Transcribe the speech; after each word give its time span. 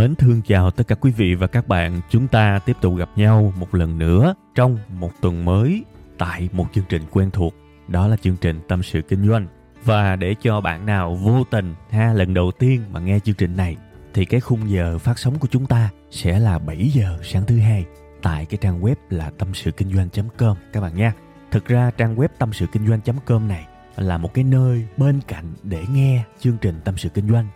Mến 0.00 0.14
thương 0.14 0.42
chào 0.42 0.70
tất 0.70 0.88
cả 0.88 0.94
quý 0.94 1.10
vị 1.10 1.34
và 1.34 1.46
các 1.46 1.68
bạn. 1.68 2.00
Chúng 2.10 2.28
ta 2.28 2.58
tiếp 2.58 2.76
tục 2.80 2.96
gặp 2.96 3.10
nhau 3.16 3.52
một 3.58 3.74
lần 3.74 3.98
nữa 3.98 4.34
trong 4.54 4.78
một 4.88 5.10
tuần 5.20 5.44
mới 5.44 5.84
tại 6.18 6.48
một 6.52 6.66
chương 6.72 6.84
trình 6.88 7.02
quen 7.10 7.30
thuộc. 7.30 7.54
Đó 7.88 8.08
là 8.08 8.16
chương 8.16 8.36
trình 8.36 8.60
Tâm 8.68 8.82
sự 8.82 9.02
Kinh 9.08 9.28
doanh. 9.28 9.46
Và 9.84 10.16
để 10.16 10.34
cho 10.42 10.60
bạn 10.60 10.86
nào 10.86 11.14
vô 11.14 11.44
tình 11.50 11.74
ha, 11.90 12.12
lần 12.12 12.34
đầu 12.34 12.52
tiên 12.58 12.82
mà 12.90 13.00
nghe 13.00 13.18
chương 13.18 13.34
trình 13.34 13.56
này, 13.56 13.76
thì 14.14 14.24
cái 14.24 14.40
khung 14.40 14.70
giờ 14.70 14.98
phát 14.98 15.18
sóng 15.18 15.38
của 15.38 15.48
chúng 15.50 15.66
ta 15.66 15.90
sẽ 16.10 16.38
là 16.38 16.58
7 16.58 16.90
giờ 16.94 17.18
sáng 17.22 17.46
thứ 17.46 17.58
hai 17.58 17.84
tại 18.22 18.46
cái 18.46 18.58
trang 18.60 18.82
web 18.82 18.94
là 19.10 19.30
tâm 19.38 19.54
sự 19.54 19.70
kinh 19.70 19.92
doanh.com 19.92 20.56
các 20.72 20.80
bạn 20.80 20.96
nha. 20.96 21.12
Thực 21.50 21.66
ra 21.66 21.90
trang 21.96 22.16
web 22.16 22.28
tâm 22.38 22.52
sự 22.52 22.66
kinh 22.72 22.86
doanh.com 22.86 23.48
này 23.48 23.66
là 23.96 24.18
một 24.18 24.34
cái 24.34 24.44
nơi 24.44 24.86
bên 24.96 25.20
cạnh 25.28 25.54
để 25.62 25.82
nghe 25.92 26.24
chương 26.40 26.56
trình 26.60 26.80
Tâm 26.84 26.96
sự 26.96 27.08
Kinh 27.08 27.28
doanh 27.28 27.48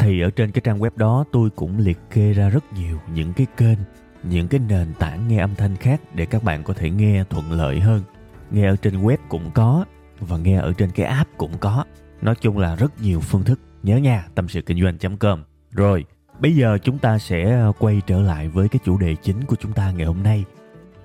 thì 0.00 0.20
ở 0.20 0.30
trên 0.30 0.50
cái 0.50 0.60
trang 0.64 0.78
web 0.78 0.90
đó 0.96 1.24
tôi 1.32 1.50
cũng 1.50 1.78
liệt 1.78 1.98
kê 2.10 2.32
ra 2.32 2.48
rất 2.48 2.72
nhiều 2.72 2.98
những 3.14 3.32
cái 3.32 3.46
kênh, 3.56 3.78
những 4.22 4.48
cái 4.48 4.60
nền 4.68 4.92
tảng 4.98 5.28
nghe 5.28 5.38
âm 5.38 5.54
thanh 5.54 5.76
khác 5.76 6.00
để 6.14 6.26
các 6.26 6.42
bạn 6.42 6.62
có 6.62 6.74
thể 6.74 6.90
nghe 6.90 7.24
thuận 7.30 7.52
lợi 7.52 7.80
hơn. 7.80 8.02
Nghe 8.50 8.68
ở 8.68 8.76
trên 8.76 9.02
web 9.02 9.16
cũng 9.28 9.50
có 9.54 9.84
và 10.20 10.38
nghe 10.38 10.56
ở 10.56 10.72
trên 10.72 10.90
cái 10.90 11.06
app 11.06 11.30
cũng 11.36 11.58
có. 11.60 11.84
Nói 12.22 12.34
chung 12.40 12.58
là 12.58 12.76
rất 12.76 13.00
nhiều 13.02 13.20
phương 13.20 13.42
thức. 13.44 13.60
Nhớ 13.82 13.96
nha, 13.96 14.24
tâm 14.34 14.48
sự 14.48 14.62
kinh 14.62 14.82
doanh 14.82 15.18
com. 15.18 15.44
Rồi, 15.70 16.04
bây 16.38 16.56
giờ 16.56 16.78
chúng 16.82 16.98
ta 16.98 17.18
sẽ 17.18 17.50
ờ, 17.50 17.72
quay 17.78 18.00
trở 18.06 18.20
lại 18.20 18.48
với 18.48 18.68
cái 18.68 18.80
chủ 18.84 18.98
đề 18.98 19.14
chính 19.14 19.44
của 19.44 19.56
chúng 19.60 19.72
ta 19.72 19.90
ngày 19.90 20.06
hôm 20.06 20.22
nay. 20.22 20.44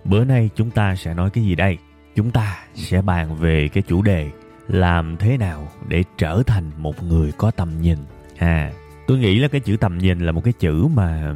Bữa 0.03 0.23
nay 0.23 0.49
chúng 0.55 0.71
ta 0.71 0.95
sẽ 0.95 1.13
nói 1.13 1.29
cái 1.29 1.43
gì 1.43 1.55
đây? 1.55 1.77
Chúng 2.15 2.31
ta 2.31 2.57
sẽ 2.73 3.01
bàn 3.01 3.35
về 3.35 3.67
cái 3.73 3.83
chủ 3.87 4.01
đề 4.01 4.29
làm 4.67 5.17
thế 5.17 5.37
nào 5.37 5.67
để 5.87 6.03
trở 6.17 6.43
thành 6.47 6.71
một 6.77 7.03
người 7.03 7.31
có 7.37 7.51
tầm 7.51 7.81
nhìn. 7.81 7.97
À 8.37 8.71
tôi 9.07 9.17
nghĩ 9.17 9.39
là 9.39 9.47
cái 9.47 9.61
chữ 9.61 9.77
tầm 9.77 9.97
nhìn 9.97 10.19
là 10.19 10.31
một 10.31 10.43
cái 10.43 10.53
chữ 10.53 10.87
mà 10.93 11.35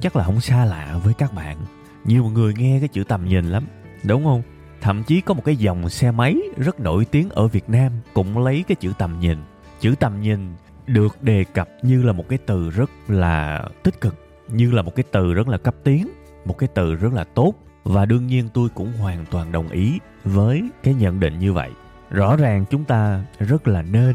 chắc 0.00 0.16
là 0.16 0.24
không 0.24 0.40
xa 0.40 0.64
lạ 0.64 1.00
với 1.04 1.14
các 1.14 1.34
bạn. 1.34 1.56
Nhiều 2.04 2.24
người 2.24 2.54
nghe 2.54 2.78
cái 2.78 2.88
chữ 2.88 3.04
tầm 3.04 3.24
nhìn 3.24 3.44
lắm, 3.44 3.64
đúng 4.04 4.24
không? 4.24 4.42
Thậm 4.80 5.02
chí 5.02 5.20
có 5.20 5.34
một 5.34 5.44
cái 5.44 5.56
dòng 5.56 5.88
xe 5.88 6.10
máy 6.10 6.36
rất 6.56 6.80
nổi 6.80 7.04
tiếng 7.04 7.30
ở 7.30 7.46
việt 7.46 7.70
nam 7.70 7.92
cũng 8.12 8.38
lấy 8.38 8.64
cái 8.68 8.76
chữ 8.76 8.92
tầm 8.98 9.20
nhìn. 9.20 9.38
Chữ 9.80 9.94
tầm 10.00 10.20
nhìn 10.20 10.54
được 10.86 11.22
đề 11.22 11.44
cập 11.44 11.68
như 11.82 12.02
là 12.02 12.12
một 12.12 12.28
cái 12.28 12.38
từ 12.46 12.70
rất 12.70 12.90
là 13.08 13.64
tích 13.82 14.00
cực, 14.00 14.14
như 14.48 14.70
là 14.70 14.82
một 14.82 14.94
cái 14.96 15.04
từ 15.12 15.34
rất 15.34 15.48
là 15.48 15.58
cấp 15.58 15.74
tiến, 15.84 16.08
một 16.44 16.58
cái 16.58 16.68
từ 16.74 16.94
rất 16.94 17.12
là 17.12 17.24
tốt. 17.24 17.54
Và 17.84 18.06
đương 18.06 18.26
nhiên 18.26 18.48
tôi 18.54 18.68
cũng 18.74 18.92
hoàn 18.92 19.24
toàn 19.30 19.52
đồng 19.52 19.68
ý 19.68 19.98
với 20.24 20.70
cái 20.82 20.94
nhận 20.94 21.20
định 21.20 21.38
như 21.38 21.52
vậy. 21.52 21.70
Rõ 22.10 22.36
ràng 22.36 22.64
chúng 22.70 22.84
ta 22.84 23.24
rất 23.38 23.68
là 23.68 23.82
nên 23.82 24.14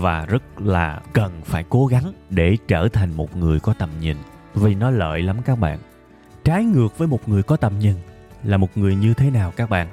và 0.00 0.26
rất 0.26 0.60
là 0.60 1.00
cần 1.12 1.40
phải 1.44 1.64
cố 1.68 1.86
gắng 1.86 2.12
để 2.30 2.56
trở 2.68 2.88
thành 2.88 3.12
một 3.12 3.36
người 3.36 3.60
có 3.60 3.74
tầm 3.78 3.90
nhìn. 4.00 4.16
Vì 4.54 4.74
nó 4.74 4.90
lợi 4.90 5.22
lắm 5.22 5.36
các 5.44 5.58
bạn. 5.58 5.78
Trái 6.44 6.64
ngược 6.64 6.98
với 6.98 7.08
một 7.08 7.28
người 7.28 7.42
có 7.42 7.56
tầm 7.56 7.78
nhìn 7.78 7.94
là 8.44 8.56
một 8.56 8.78
người 8.78 8.96
như 8.96 9.14
thế 9.14 9.30
nào 9.30 9.52
các 9.56 9.70
bạn? 9.70 9.88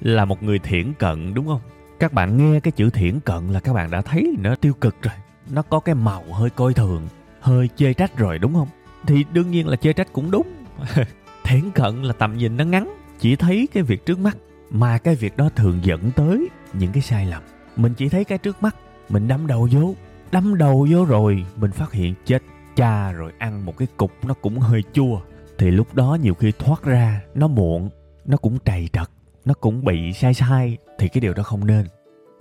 Là 0.00 0.24
một 0.24 0.42
người 0.42 0.58
thiển 0.58 0.92
cận 0.92 1.34
đúng 1.34 1.46
không? 1.46 1.60
Các 1.98 2.12
bạn 2.12 2.36
nghe 2.36 2.60
cái 2.60 2.72
chữ 2.72 2.90
thiển 2.90 3.20
cận 3.20 3.48
là 3.48 3.60
các 3.60 3.72
bạn 3.72 3.90
đã 3.90 4.02
thấy 4.02 4.36
nó 4.38 4.54
tiêu 4.54 4.74
cực 4.74 5.02
rồi. 5.02 5.14
Nó 5.50 5.62
có 5.62 5.80
cái 5.80 5.94
màu 5.94 6.24
hơi 6.32 6.50
coi 6.50 6.74
thường, 6.74 7.08
hơi 7.40 7.68
chê 7.76 7.92
trách 7.92 8.16
rồi 8.16 8.38
đúng 8.38 8.54
không? 8.54 8.68
Thì 9.06 9.24
đương 9.32 9.50
nhiên 9.50 9.68
là 9.68 9.76
chê 9.76 9.92
trách 9.92 10.12
cũng 10.12 10.30
đúng. 10.30 10.46
Thiển 11.44 11.70
cận 11.70 12.02
là 12.02 12.12
tầm 12.12 12.36
nhìn 12.36 12.56
nó 12.56 12.64
ngắn, 12.64 12.94
chỉ 13.18 13.36
thấy 13.36 13.68
cái 13.72 13.82
việc 13.82 14.06
trước 14.06 14.18
mắt, 14.18 14.36
mà 14.70 14.98
cái 14.98 15.14
việc 15.14 15.36
đó 15.36 15.48
thường 15.56 15.80
dẫn 15.82 16.10
tới 16.10 16.48
những 16.72 16.92
cái 16.92 17.02
sai 17.02 17.26
lầm. 17.26 17.42
Mình 17.76 17.94
chỉ 17.94 18.08
thấy 18.08 18.24
cái 18.24 18.38
trước 18.38 18.62
mắt 18.62 18.76
mình 19.12 19.28
đâm 19.28 19.46
đầu 19.46 19.68
vô, 19.72 19.94
đâm 20.32 20.58
đầu 20.58 20.86
vô 20.90 21.04
rồi, 21.04 21.46
mình 21.56 21.70
phát 21.70 21.92
hiện 21.92 22.14
chết 22.24 22.42
cha 22.76 23.12
rồi, 23.12 23.32
ăn 23.38 23.66
một 23.66 23.78
cái 23.78 23.88
cục 23.96 24.12
nó 24.26 24.34
cũng 24.34 24.58
hơi 24.58 24.82
chua. 24.92 25.20
Thì 25.58 25.70
lúc 25.70 25.94
đó 25.94 26.18
nhiều 26.22 26.34
khi 26.34 26.52
thoát 26.58 26.82
ra, 26.82 27.22
nó 27.34 27.48
muộn, 27.48 27.90
nó 28.24 28.36
cũng 28.36 28.58
trầy 28.64 28.88
trật, 28.92 29.08
nó 29.44 29.54
cũng 29.54 29.84
bị 29.84 30.12
sai 30.12 30.34
sai, 30.34 30.78
thì 30.98 31.08
cái 31.08 31.20
điều 31.20 31.34
đó 31.34 31.42
không 31.42 31.66
nên. 31.66 31.86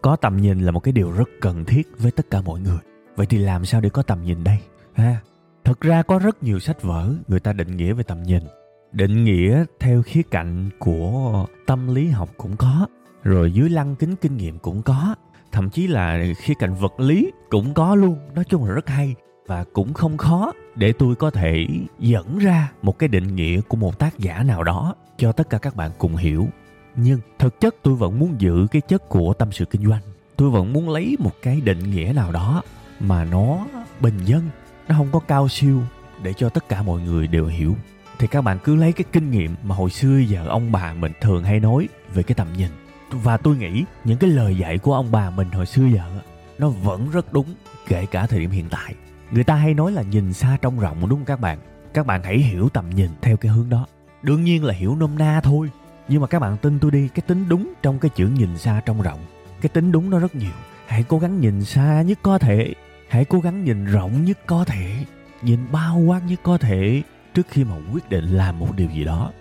Có 0.01 0.15
tầm 0.15 0.37
nhìn 0.37 0.59
là 0.59 0.71
một 0.71 0.79
cái 0.79 0.91
điều 0.91 1.11
rất 1.11 1.29
cần 1.41 1.65
thiết 1.65 1.87
với 1.97 2.11
tất 2.11 2.31
cả 2.31 2.41
mọi 2.41 2.59
người. 2.59 2.79
Vậy 3.15 3.25
thì 3.25 3.37
làm 3.37 3.65
sao 3.65 3.81
để 3.81 3.89
có 3.89 4.03
tầm 4.03 4.23
nhìn 4.23 4.43
đây? 4.43 4.57
Ha, 4.93 5.21
thật 5.63 5.81
ra 5.81 6.03
có 6.03 6.19
rất 6.19 6.43
nhiều 6.43 6.59
sách 6.59 6.81
vở 6.81 7.13
người 7.27 7.39
ta 7.39 7.53
định 7.53 7.77
nghĩa 7.77 7.93
về 7.93 8.03
tầm 8.03 8.23
nhìn. 8.23 8.43
Định 8.91 9.23
nghĩa 9.23 9.65
theo 9.79 10.01
khía 10.01 10.21
cạnh 10.31 10.69
của 10.79 11.45
tâm 11.65 11.95
lý 11.95 12.07
học 12.07 12.29
cũng 12.37 12.57
có, 12.57 12.87
rồi 13.23 13.51
dưới 13.51 13.69
lăng 13.69 13.95
kính 13.95 14.15
kinh 14.15 14.37
nghiệm 14.37 14.59
cũng 14.59 14.81
có 14.81 15.15
thậm 15.51 15.69
chí 15.69 15.87
là 15.87 16.23
khía 16.37 16.53
cạnh 16.53 16.73
vật 16.73 16.99
lý 16.99 17.31
cũng 17.49 17.73
có 17.73 17.95
luôn. 17.95 18.17
Nói 18.35 18.45
chung 18.49 18.65
là 18.65 18.73
rất 18.73 18.89
hay 18.89 19.15
và 19.47 19.65
cũng 19.73 19.93
không 19.93 20.17
khó 20.17 20.53
để 20.75 20.93
tôi 20.93 21.15
có 21.15 21.31
thể 21.31 21.67
dẫn 21.99 22.37
ra 22.37 22.71
một 22.81 22.99
cái 22.99 23.09
định 23.09 23.35
nghĩa 23.35 23.61
của 23.61 23.77
một 23.77 23.99
tác 23.99 24.19
giả 24.19 24.43
nào 24.43 24.63
đó 24.63 24.95
cho 25.17 25.31
tất 25.31 25.49
cả 25.49 25.57
các 25.57 25.75
bạn 25.75 25.91
cùng 25.97 26.15
hiểu. 26.15 26.47
Nhưng 26.95 27.19
thực 27.39 27.59
chất 27.59 27.75
tôi 27.83 27.95
vẫn 27.95 28.19
muốn 28.19 28.35
giữ 28.41 28.67
cái 28.71 28.81
chất 28.81 29.09
của 29.09 29.33
tâm 29.33 29.51
sự 29.51 29.65
kinh 29.65 29.87
doanh. 29.87 30.01
Tôi 30.35 30.49
vẫn 30.49 30.73
muốn 30.73 30.89
lấy 30.89 31.15
một 31.19 31.33
cái 31.41 31.61
định 31.61 31.91
nghĩa 31.91 32.13
nào 32.15 32.31
đó 32.31 32.63
mà 32.99 33.25
nó 33.25 33.65
bình 33.99 34.17
dân, 34.25 34.49
nó 34.87 34.95
không 34.97 35.07
có 35.11 35.19
cao 35.19 35.47
siêu 35.47 35.81
để 36.23 36.33
cho 36.33 36.49
tất 36.49 36.69
cả 36.69 36.81
mọi 36.81 37.01
người 37.01 37.27
đều 37.27 37.45
hiểu. 37.45 37.75
Thì 38.19 38.27
các 38.27 38.41
bạn 38.41 38.59
cứ 38.63 38.75
lấy 38.75 38.91
cái 38.91 39.05
kinh 39.11 39.31
nghiệm 39.31 39.55
mà 39.63 39.75
hồi 39.75 39.89
xưa 39.89 40.17
giờ 40.17 40.47
ông 40.47 40.71
bà 40.71 40.93
mình 40.93 41.11
thường 41.21 41.43
hay 41.43 41.59
nói 41.59 41.87
về 42.13 42.23
cái 42.23 42.35
tầm 42.35 42.47
nhìn 42.57 42.69
và 43.11 43.37
tôi 43.37 43.55
nghĩ 43.55 43.83
những 44.03 44.17
cái 44.17 44.29
lời 44.29 44.55
dạy 44.55 44.77
của 44.77 44.93
ông 44.93 45.11
bà 45.11 45.29
mình 45.29 45.51
hồi 45.51 45.65
xưa 45.65 45.85
giờ 45.85 46.21
nó 46.57 46.69
vẫn 46.69 47.11
rất 47.11 47.33
đúng, 47.33 47.55
kể 47.87 48.05
cả 48.05 48.27
thời 48.27 48.39
điểm 48.39 48.51
hiện 48.51 48.69
tại. 48.69 48.95
Người 49.31 49.43
ta 49.43 49.55
hay 49.55 49.73
nói 49.73 49.91
là 49.91 50.01
nhìn 50.01 50.33
xa 50.33 50.57
trông 50.61 50.79
rộng, 50.79 50.99
đúng 51.01 51.09
không 51.09 51.25
các 51.25 51.39
bạn? 51.39 51.59
Các 51.93 52.05
bạn 52.05 52.23
hãy 52.23 52.37
hiểu 52.37 52.69
tầm 52.69 52.89
nhìn 52.89 53.09
theo 53.21 53.37
cái 53.37 53.51
hướng 53.51 53.69
đó. 53.69 53.85
Đương 54.21 54.43
nhiên 54.43 54.63
là 54.63 54.73
hiểu 54.73 54.95
nôm 54.95 55.17
na 55.17 55.41
thôi, 55.43 55.69
nhưng 56.07 56.21
mà 56.21 56.27
các 56.27 56.39
bạn 56.39 56.57
tin 56.57 56.79
tôi 56.79 56.91
đi, 56.91 57.07
cái 57.07 57.21
tính 57.27 57.49
đúng 57.49 57.73
trong 57.81 57.99
cái 57.99 58.11
chữ 58.15 58.27
nhìn 58.27 58.57
xa 58.57 58.81
trông 58.85 59.01
rộng, 59.01 59.19
cái 59.61 59.69
tính 59.69 59.91
đúng 59.91 60.09
nó 60.09 60.19
rất 60.19 60.35
nhiều. 60.35 60.51
Hãy 60.87 61.03
cố 61.03 61.19
gắng 61.19 61.39
nhìn 61.39 61.63
xa 61.63 62.01
nhất 62.01 62.19
có 62.21 62.37
thể, 62.37 62.73
hãy 63.09 63.25
cố 63.25 63.39
gắng 63.39 63.63
nhìn 63.63 63.85
rộng 63.85 64.25
nhất 64.25 64.39
có 64.45 64.65
thể, 64.65 65.05
nhìn 65.41 65.59
bao 65.71 65.99
quát 65.99 66.21
nhất 66.27 66.39
có 66.43 66.57
thể 66.57 67.01
trước 67.33 67.47
khi 67.49 67.63
mà 67.63 67.75
quyết 67.93 68.09
định 68.09 68.25
làm 68.25 68.59
một 68.59 68.75
điều 68.75 68.89
gì 68.89 69.03
đó. 69.03 69.31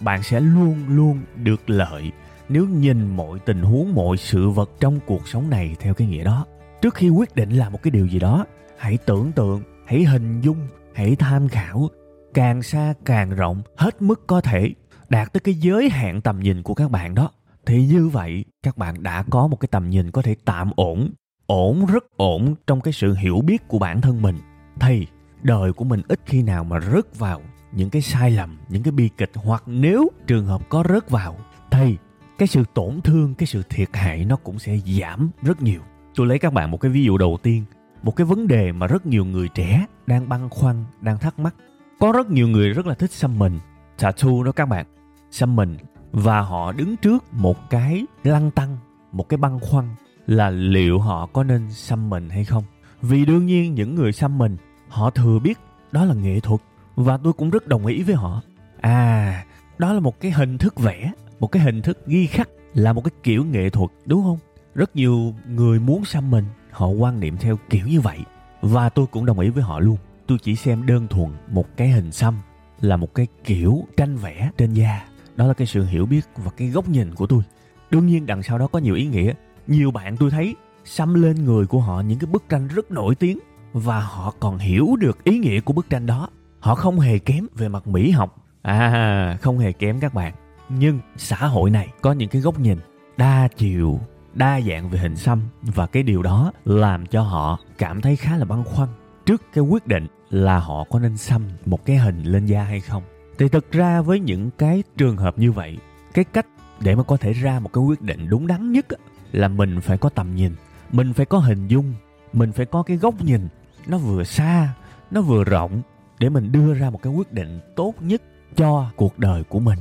Bạn 0.00 0.22
sẽ 0.22 0.40
luôn 0.40 0.84
luôn 0.88 1.20
được 1.36 1.70
lợi 1.70 2.12
nếu 2.52 2.66
nhìn 2.66 3.16
mọi 3.16 3.38
tình 3.38 3.62
huống, 3.62 3.94
mọi 3.94 4.16
sự 4.16 4.50
vật 4.50 4.70
trong 4.80 5.00
cuộc 5.06 5.28
sống 5.28 5.50
này 5.50 5.76
theo 5.80 5.94
cái 5.94 6.08
nghĩa 6.08 6.24
đó, 6.24 6.46
trước 6.82 6.94
khi 6.94 7.08
quyết 7.08 7.34
định 7.34 7.50
làm 7.50 7.72
một 7.72 7.82
cái 7.82 7.90
điều 7.90 8.06
gì 8.06 8.18
đó, 8.18 8.46
hãy 8.78 8.98
tưởng 9.06 9.32
tượng, 9.32 9.62
hãy 9.86 10.04
hình 10.04 10.40
dung, 10.40 10.68
hãy 10.94 11.16
tham 11.16 11.48
khảo. 11.48 11.88
Càng 12.34 12.62
xa 12.62 12.94
càng 13.04 13.30
rộng, 13.30 13.62
hết 13.76 14.02
mức 14.02 14.26
có 14.26 14.40
thể 14.40 14.70
đạt 15.08 15.32
tới 15.32 15.40
cái 15.40 15.54
giới 15.54 15.90
hạn 15.90 16.20
tầm 16.20 16.40
nhìn 16.40 16.62
của 16.62 16.74
các 16.74 16.90
bạn 16.90 17.14
đó. 17.14 17.30
Thì 17.66 17.86
như 17.86 18.08
vậy, 18.08 18.44
các 18.62 18.78
bạn 18.78 19.02
đã 19.02 19.24
có 19.30 19.46
một 19.46 19.56
cái 19.60 19.68
tầm 19.70 19.90
nhìn 19.90 20.10
có 20.10 20.22
thể 20.22 20.36
tạm 20.44 20.70
ổn 20.76 21.10
ổn, 21.46 21.86
rất 21.86 22.04
ổn 22.16 22.54
trong 22.66 22.80
cái 22.80 22.92
sự 22.92 23.14
hiểu 23.14 23.40
biết 23.40 23.68
của 23.68 23.78
bản 23.78 24.00
thân 24.00 24.22
mình. 24.22 24.36
Thì 24.80 25.06
đời 25.42 25.72
của 25.72 25.84
mình 25.84 26.02
ít 26.08 26.20
khi 26.26 26.42
nào 26.42 26.64
mà 26.64 26.80
rớt 26.80 27.18
vào 27.18 27.40
những 27.72 27.90
cái 27.90 28.02
sai 28.02 28.30
lầm, 28.30 28.58
những 28.68 28.82
cái 28.82 28.92
bi 28.92 29.10
kịch, 29.18 29.30
hoặc 29.34 29.62
nếu 29.66 30.08
trường 30.26 30.46
hợp 30.46 30.68
có 30.68 30.84
rớt 30.88 31.10
vào 31.10 31.36
thì 31.70 31.96
cái 32.38 32.48
sự 32.48 32.64
tổn 32.74 33.00
thương, 33.00 33.34
cái 33.34 33.46
sự 33.46 33.62
thiệt 33.68 33.88
hại 33.92 34.24
nó 34.24 34.36
cũng 34.36 34.58
sẽ 34.58 34.78
giảm 34.78 35.30
rất 35.42 35.62
nhiều. 35.62 35.80
Tôi 36.14 36.26
lấy 36.26 36.38
các 36.38 36.52
bạn 36.52 36.70
một 36.70 36.80
cái 36.80 36.90
ví 36.90 37.04
dụ 37.04 37.18
đầu 37.18 37.38
tiên. 37.42 37.64
Một 38.02 38.16
cái 38.16 38.24
vấn 38.24 38.48
đề 38.48 38.72
mà 38.72 38.86
rất 38.86 39.06
nhiều 39.06 39.24
người 39.24 39.48
trẻ 39.48 39.86
đang 40.06 40.28
băn 40.28 40.48
khoăn, 40.48 40.84
đang 41.00 41.18
thắc 41.18 41.38
mắc. 41.38 41.54
Có 42.00 42.12
rất 42.12 42.30
nhiều 42.30 42.48
người 42.48 42.68
rất 42.68 42.86
là 42.86 42.94
thích 42.94 43.12
xăm 43.12 43.38
mình 43.38 43.58
tattoo 43.98 44.42
đó 44.44 44.52
các 44.52 44.66
bạn. 44.66 44.86
Xăm 45.30 45.56
mình 45.56 45.76
và 46.12 46.40
họ 46.40 46.72
đứng 46.72 46.96
trước 46.96 47.24
một 47.32 47.70
cái 47.70 48.06
lăng 48.24 48.50
tăng, 48.50 48.76
một 49.12 49.28
cái 49.28 49.38
băn 49.38 49.60
khoăn 49.60 49.84
là 50.26 50.50
liệu 50.50 50.98
họ 50.98 51.26
có 51.26 51.44
nên 51.44 51.70
xăm 51.70 52.10
mình 52.10 52.30
hay 52.30 52.44
không. 52.44 52.64
Vì 53.02 53.24
đương 53.24 53.46
nhiên 53.46 53.74
những 53.74 53.94
người 53.94 54.12
xăm 54.12 54.38
mình 54.38 54.56
họ 54.88 55.10
thừa 55.10 55.38
biết 55.38 55.58
đó 55.92 56.04
là 56.04 56.14
nghệ 56.14 56.40
thuật. 56.40 56.60
Và 56.96 57.18
tôi 57.24 57.32
cũng 57.32 57.50
rất 57.50 57.66
đồng 57.66 57.86
ý 57.86 58.02
với 58.02 58.14
họ. 58.14 58.42
À 58.80 59.44
đó 59.78 59.92
là 59.92 60.00
một 60.00 60.20
cái 60.20 60.30
hình 60.30 60.58
thức 60.58 60.80
vẽ 60.80 61.12
một 61.42 61.52
cái 61.52 61.62
hình 61.62 61.82
thức 61.82 62.06
ghi 62.06 62.26
khắc 62.26 62.48
là 62.74 62.92
một 62.92 63.04
cái 63.04 63.12
kiểu 63.22 63.44
nghệ 63.44 63.70
thuật, 63.70 63.90
đúng 64.06 64.22
không? 64.22 64.38
Rất 64.74 64.96
nhiều 64.96 65.34
người 65.48 65.80
muốn 65.80 66.04
xăm 66.04 66.30
mình, 66.30 66.44
họ 66.70 66.88
quan 66.88 67.20
niệm 67.20 67.36
theo 67.36 67.58
kiểu 67.70 67.86
như 67.86 68.00
vậy. 68.00 68.18
Và 68.60 68.88
tôi 68.88 69.06
cũng 69.06 69.26
đồng 69.26 69.38
ý 69.38 69.48
với 69.48 69.62
họ 69.62 69.80
luôn. 69.80 69.96
Tôi 70.26 70.38
chỉ 70.42 70.56
xem 70.56 70.86
đơn 70.86 71.08
thuần 71.08 71.30
một 71.48 71.76
cái 71.76 71.88
hình 71.88 72.12
xăm 72.12 72.34
là 72.80 72.96
một 72.96 73.14
cái 73.14 73.26
kiểu 73.44 73.84
tranh 73.96 74.16
vẽ 74.16 74.50
trên 74.56 74.72
da. 74.72 75.04
Đó 75.36 75.46
là 75.46 75.54
cái 75.54 75.66
sự 75.66 75.84
hiểu 75.84 76.06
biết 76.06 76.20
và 76.36 76.50
cái 76.56 76.68
góc 76.68 76.88
nhìn 76.88 77.14
của 77.14 77.26
tôi. 77.26 77.42
Đương 77.90 78.06
nhiên 78.06 78.26
đằng 78.26 78.42
sau 78.42 78.58
đó 78.58 78.66
có 78.66 78.78
nhiều 78.78 78.94
ý 78.94 79.06
nghĩa. 79.06 79.34
Nhiều 79.66 79.90
bạn 79.90 80.16
tôi 80.16 80.30
thấy 80.30 80.56
xăm 80.84 81.14
lên 81.14 81.44
người 81.44 81.66
của 81.66 81.80
họ 81.80 82.00
những 82.00 82.18
cái 82.18 82.30
bức 82.32 82.48
tranh 82.48 82.68
rất 82.68 82.90
nổi 82.90 83.14
tiếng 83.14 83.38
và 83.72 84.00
họ 84.00 84.34
còn 84.40 84.58
hiểu 84.58 84.96
được 85.00 85.24
ý 85.24 85.38
nghĩa 85.38 85.60
của 85.60 85.72
bức 85.72 85.90
tranh 85.90 86.06
đó. 86.06 86.28
Họ 86.60 86.74
không 86.74 87.00
hề 87.00 87.18
kém 87.18 87.46
về 87.54 87.68
mặt 87.68 87.86
mỹ 87.86 88.10
học. 88.10 88.36
À 88.62 89.38
không 89.40 89.58
hề 89.58 89.72
kém 89.72 90.00
các 90.00 90.14
bạn 90.14 90.34
nhưng 90.68 91.00
xã 91.16 91.36
hội 91.36 91.70
này 91.70 91.88
có 92.00 92.12
những 92.12 92.28
cái 92.28 92.42
góc 92.42 92.58
nhìn 92.58 92.78
đa 93.16 93.48
chiều, 93.56 94.00
đa 94.34 94.60
dạng 94.60 94.90
về 94.90 94.98
hình 94.98 95.16
xăm. 95.16 95.40
Và 95.62 95.86
cái 95.86 96.02
điều 96.02 96.22
đó 96.22 96.52
làm 96.64 97.06
cho 97.06 97.22
họ 97.22 97.58
cảm 97.78 98.00
thấy 98.00 98.16
khá 98.16 98.36
là 98.36 98.44
băn 98.44 98.64
khoăn 98.64 98.88
trước 99.26 99.42
cái 99.54 99.64
quyết 99.64 99.86
định 99.86 100.06
là 100.30 100.58
họ 100.58 100.84
có 100.84 100.98
nên 100.98 101.16
xăm 101.16 101.42
một 101.66 101.84
cái 101.84 101.96
hình 101.96 102.22
lên 102.22 102.46
da 102.46 102.62
hay 102.62 102.80
không. 102.80 103.02
Thì 103.38 103.48
thực 103.48 103.72
ra 103.72 104.00
với 104.00 104.20
những 104.20 104.50
cái 104.58 104.82
trường 104.96 105.16
hợp 105.16 105.38
như 105.38 105.52
vậy, 105.52 105.78
cái 106.14 106.24
cách 106.24 106.46
để 106.80 106.94
mà 106.94 107.02
có 107.02 107.16
thể 107.16 107.32
ra 107.32 107.60
một 107.60 107.72
cái 107.72 107.84
quyết 107.84 108.02
định 108.02 108.28
đúng 108.28 108.46
đắn 108.46 108.72
nhất 108.72 108.86
là 109.32 109.48
mình 109.48 109.80
phải 109.80 109.98
có 109.98 110.08
tầm 110.08 110.34
nhìn, 110.34 110.52
mình 110.92 111.12
phải 111.12 111.26
có 111.26 111.38
hình 111.38 111.68
dung, 111.68 111.94
mình 112.32 112.52
phải 112.52 112.66
có 112.66 112.82
cái 112.82 112.96
góc 112.96 113.22
nhìn 113.22 113.48
nó 113.86 113.98
vừa 113.98 114.24
xa, 114.24 114.74
nó 115.10 115.20
vừa 115.20 115.44
rộng 115.44 115.82
để 116.18 116.28
mình 116.28 116.52
đưa 116.52 116.74
ra 116.74 116.90
một 116.90 117.02
cái 117.02 117.12
quyết 117.12 117.32
định 117.32 117.60
tốt 117.76 117.94
nhất 118.00 118.22
cho 118.56 118.90
cuộc 118.96 119.18
đời 119.18 119.44
của 119.44 119.60
mình 119.60 119.78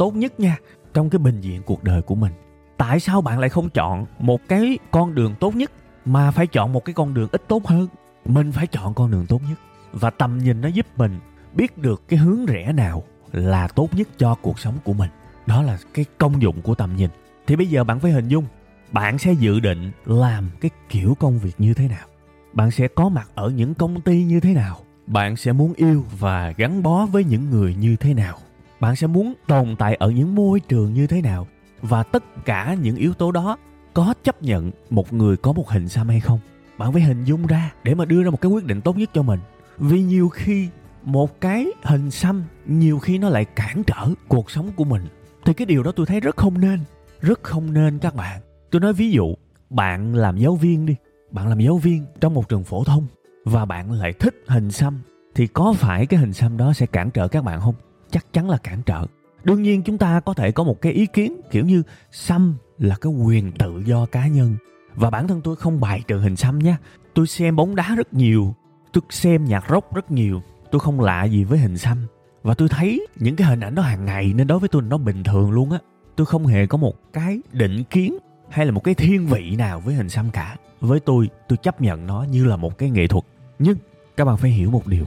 tốt 0.00 0.16
nhất 0.16 0.40
nha, 0.40 0.56
trong 0.94 1.10
cái 1.10 1.18
bình 1.18 1.40
diện 1.40 1.62
cuộc 1.62 1.84
đời 1.84 2.02
của 2.02 2.14
mình. 2.14 2.32
Tại 2.76 3.00
sao 3.00 3.20
bạn 3.20 3.38
lại 3.38 3.50
không 3.50 3.70
chọn 3.70 4.06
một 4.18 4.40
cái 4.48 4.78
con 4.90 5.14
đường 5.14 5.34
tốt 5.40 5.56
nhất 5.56 5.72
mà 6.04 6.30
phải 6.30 6.46
chọn 6.46 6.72
một 6.72 6.84
cái 6.84 6.94
con 6.94 7.14
đường 7.14 7.28
ít 7.32 7.48
tốt 7.48 7.66
hơn? 7.66 7.88
Mình 8.24 8.52
phải 8.52 8.66
chọn 8.66 8.94
con 8.94 9.10
đường 9.10 9.26
tốt 9.26 9.42
nhất. 9.48 9.58
Và 9.92 10.10
tầm 10.10 10.38
nhìn 10.38 10.60
nó 10.60 10.68
giúp 10.68 10.86
mình 10.96 11.18
biết 11.54 11.78
được 11.78 12.02
cái 12.08 12.18
hướng 12.18 12.46
rẽ 12.46 12.72
nào 12.72 13.02
là 13.32 13.68
tốt 13.68 13.88
nhất 13.94 14.08
cho 14.18 14.34
cuộc 14.34 14.58
sống 14.58 14.74
của 14.84 14.92
mình. 14.92 15.10
Đó 15.46 15.62
là 15.62 15.78
cái 15.94 16.04
công 16.18 16.42
dụng 16.42 16.62
của 16.62 16.74
tầm 16.74 16.96
nhìn. 16.96 17.10
Thì 17.46 17.56
bây 17.56 17.66
giờ 17.66 17.84
bạn 17.84 18.00
phải 18.00 18.10
hình 18.10 18.28
dung, 18.28 18.44
bạn 18.92 19.18
sẽ 19.18 19.32
dự 19.32 19.60
định 19.60 19.90
làm 20.04 20.50
cái 20.60 20.70
kiểu 20.88 21.16
công 21.20 21.38
việc 21.38 21.54
như 21.58 21.74
thế 21.74 21.88
nào? 21.88 22.06
Bạn 22.52 22.70
sẽ 22.70 22.88
có 22.88 23.08
mặt 23.08 23.30
ở 23.34 23.50
những 23.50 23.74
công 23.74 24.00
ty 24.00 24.24
như 24.24 24.40
thế 24.40 24.54
nào? 24.54 24.76
Bạn 25.06 25.36
sẽ 25.36 25.52
muốn 25.52 25.72
yêu 25.72 26.04
và 26.18 26.52
gắn 26.56 26.82
bó 26.82 27.06
với 27.06 27.24
những 27.24 27.50
người 27.50 27.74
như 27.74 27.96
thế 27.96 28.14
nào? 28.14 28.38
Bạn 28.80 28.96
sẽ 28.96 29.06
muốn 29.06 29.34
tồn 29.46 29.76
tại 29.78 29.94
ở 29.94 30.10
những 30.10 30.34
môi 30.34 30.60
trường 30.60 30.92
như 30.94 31.06
thế 31.06 31.20
nào? 31.20 31.46
Và 31.82 32.02
tất 32.02 32.44
cả 32.44 32.76
những 32.82 32.96
yếu 32.96 33.14
tố 33.14 33.32
đó 33.32 33.56
có 33.94 34.14
chấp 34.24 34.42
nhận 34.42 34.70
một 34.90 35.12
người 35.12 35.36
có 35.36 35.52
một 35.52 35.68
hình 35.68 35.88
xăm 35.88 36.08
hay 36.08 36.20
không? 36.20 36.38
Bạn 36.78 36.92
phải 36.92 37.02
hình 37.02 37.24
dung 37.24 37.46
ra 37.46 37.72
để 37.84 37.94
mà 37.94 38.04
đưa 38.04 38.22
ra 38.22 38.30
một 38.30 38.40
cái 38.40 38.50
quyết 38.52 38.64
định 38.64 38.80
tốt 38.80 38.96
nhất 38.96 39.10
cho 39.14 39.22
mình. 39.22 39.40
Vì 39.78 40.02
nhiều 40.02 40.28
khi 40.28 40.68
một 41.02 41.40
cái 41.40 41.66
hình 41.82 42.10
xăm 42.10 42.44
nhiều 42.66 42.98
khi 42.98 43.18
nó 43.18 43.28
lại 43.28 43.44
cản 43.44 43.82
trở 43.86 44.08
cuộc 44.28 44.50
sống 44.50 44.70
của 44.76 44.84
mình. 44.84 45.02
Thì 45.44 45.52
cái 45.52 45.66
điều 45.66 45.82
đó 45.82 45.92
tôi 45.92 46.06
thấy 46.06 46.20
rất 46.20 46.36
không 46.36 46.60
nên, 46.60 46.80
rất 47.20 47.42
không 47.42 47.72
nên 47.72 47.98
các 47.98 48.14
bạn. 48.14 48.40
Tôi 48.70 48.80
nói 48.80 48.92
ví 48.92 49.10
dụ, 49.10 49.34
bạn 49.70 50.14
làm 50.14 50.36
giáo 50.36 50.56
viên 50.56 50.86
đi. 50.86 50.96
Bạn 51.30 51.48
làm 51.48 51.60
giáo 51.60 51.78
viên 51.78 52.04
trong 52.20 52.34
một 52.34 52.48
trường 52.48 52.64
phổ 52.64 52.84
thông 52.84 53.06
và 53.44 53.64
bạn 53.64 53.92
lại 53.92 54.12
thích 54.12 54.44
hình 54.46 54.70
xăm 54.70 55.00
thì 55.34 55.46
có 55.46 55.72
phải 55.72 56.06
cái 56.06 56.20
hình 56.20 56.32
xăm 56.32 56.56
đó 56.56 56.72
sẽ 56.72 56.86
cản 56.86 57.10
trở 57.10 57.28
các 57.28 57.44
bạn 57.44 57.60
không? 57.60 57.74
Chắc 58.10 58.32
chắn 58.32 58.50
là 58.50 58.56
cản 58.56 58.82
trở. 58.82 59.06
Đương 59.44 59.62
nhiên 59.62 59.82
chúng 59.82 59.98
ta 59.98 60.20
có 60.20 60.34
thể 60.34 60.52
có 60.52 60.64
một 60.64 60.80
cái 60.80 60.92
ý 60.92 61.06
kiến 61.06 61.40
kiểu 61.50 61.64
như 61.64 61.82
xăm 62.10 62.56
là 62.78 62.96
cái 63.00 63.12
quyền 63.12 63.52
tự 63.52 63.82
do 63.84 64.06
cá 64.06 64.26
nhân. 64.26 64.56
Và 64.94 65.10
bản 65.10 65.28
thân 65.28 65.40
tôi 65.40 65.56
không 65.56 65.80
bài 65.80 66.02
trừ 66.06 66.18
hình 66.18 66.36
xăm 66.36 66.58
nha. 66.58 66.78
Tôi 67.14 67.26
xem 67.26 67.56
bóng 67.56 67.76
đá 67.76 67.94
rất 67.94 68.14
nhiều, 68.14 68.54
tôi 68.92 69.02
xem 69.10 69.44
nhạc 69.44 69.64
rock 69.70 69.94
rất 69.94 70.10
nhiều, 70.10 70.42
tôi 70.70 70.80
không 70.80 71.00
lạ 71.00 71.24
gì 71.24 71.44
với 71.44 71.58
hình 71.58 71.78
xăm. 71.78 72.06
Và 72.42 72.54
tôi 72.54 72.68
thấy 72.68 73.06
những 73.16 73.36
cái 73.36 73.48
hình 73.48 73.60
ảnh 73.60 73.74
đó 73.74 73.82
hàng 73.82 74.04
ngày 74.04 74.32
nên 74.36 74.46
đối 74.46 74.58
với 74.58 74.68
tôi 74.68 74.82
nó 74.82 74.98
bình 74.98 75.24
thường 75.24 75.50
luôn 75.50 75.70
á. 75.70 75.78
Tôi 76.16 76.26
không 76.26 76.46
hề 76.46 76.66
có 76.66 76.78
một 76.78 77.12
cái 77.12 77.40
định 77.52 77.84
kiến 77.84 78.18
hay 78.50 78.66
là 78.66 78.72
một 78.72 78.84
cái 78.84 78.94
thiên 78.94 79.26
vị 79.26 79.56
nào 79.56 79.80
với 79.80 79.94
hình 79.94 80.08
xăm 80.08 80.30
cả. 80.30 80.56
Với 80.80 81.00
tôi 81.00 81.28
tôi 81.48 81.56
chấp 81.56 81.80
nhận 81.80 82.06
nó 82.06 82.22
như 82.22 82.44
là 82.44 82.56
một 82.56 82.78
cái 82.78 82.90
nghệ 82.90 83.06
thuật. 83.06 83.24
Nhưng 83.58 83.76
các 84.16 84.24
bạn 84.24 84.36
phải 84.36 84.50
hiểu 84.50 84.70
một 84.70 84.86
điều. 84.86 85.04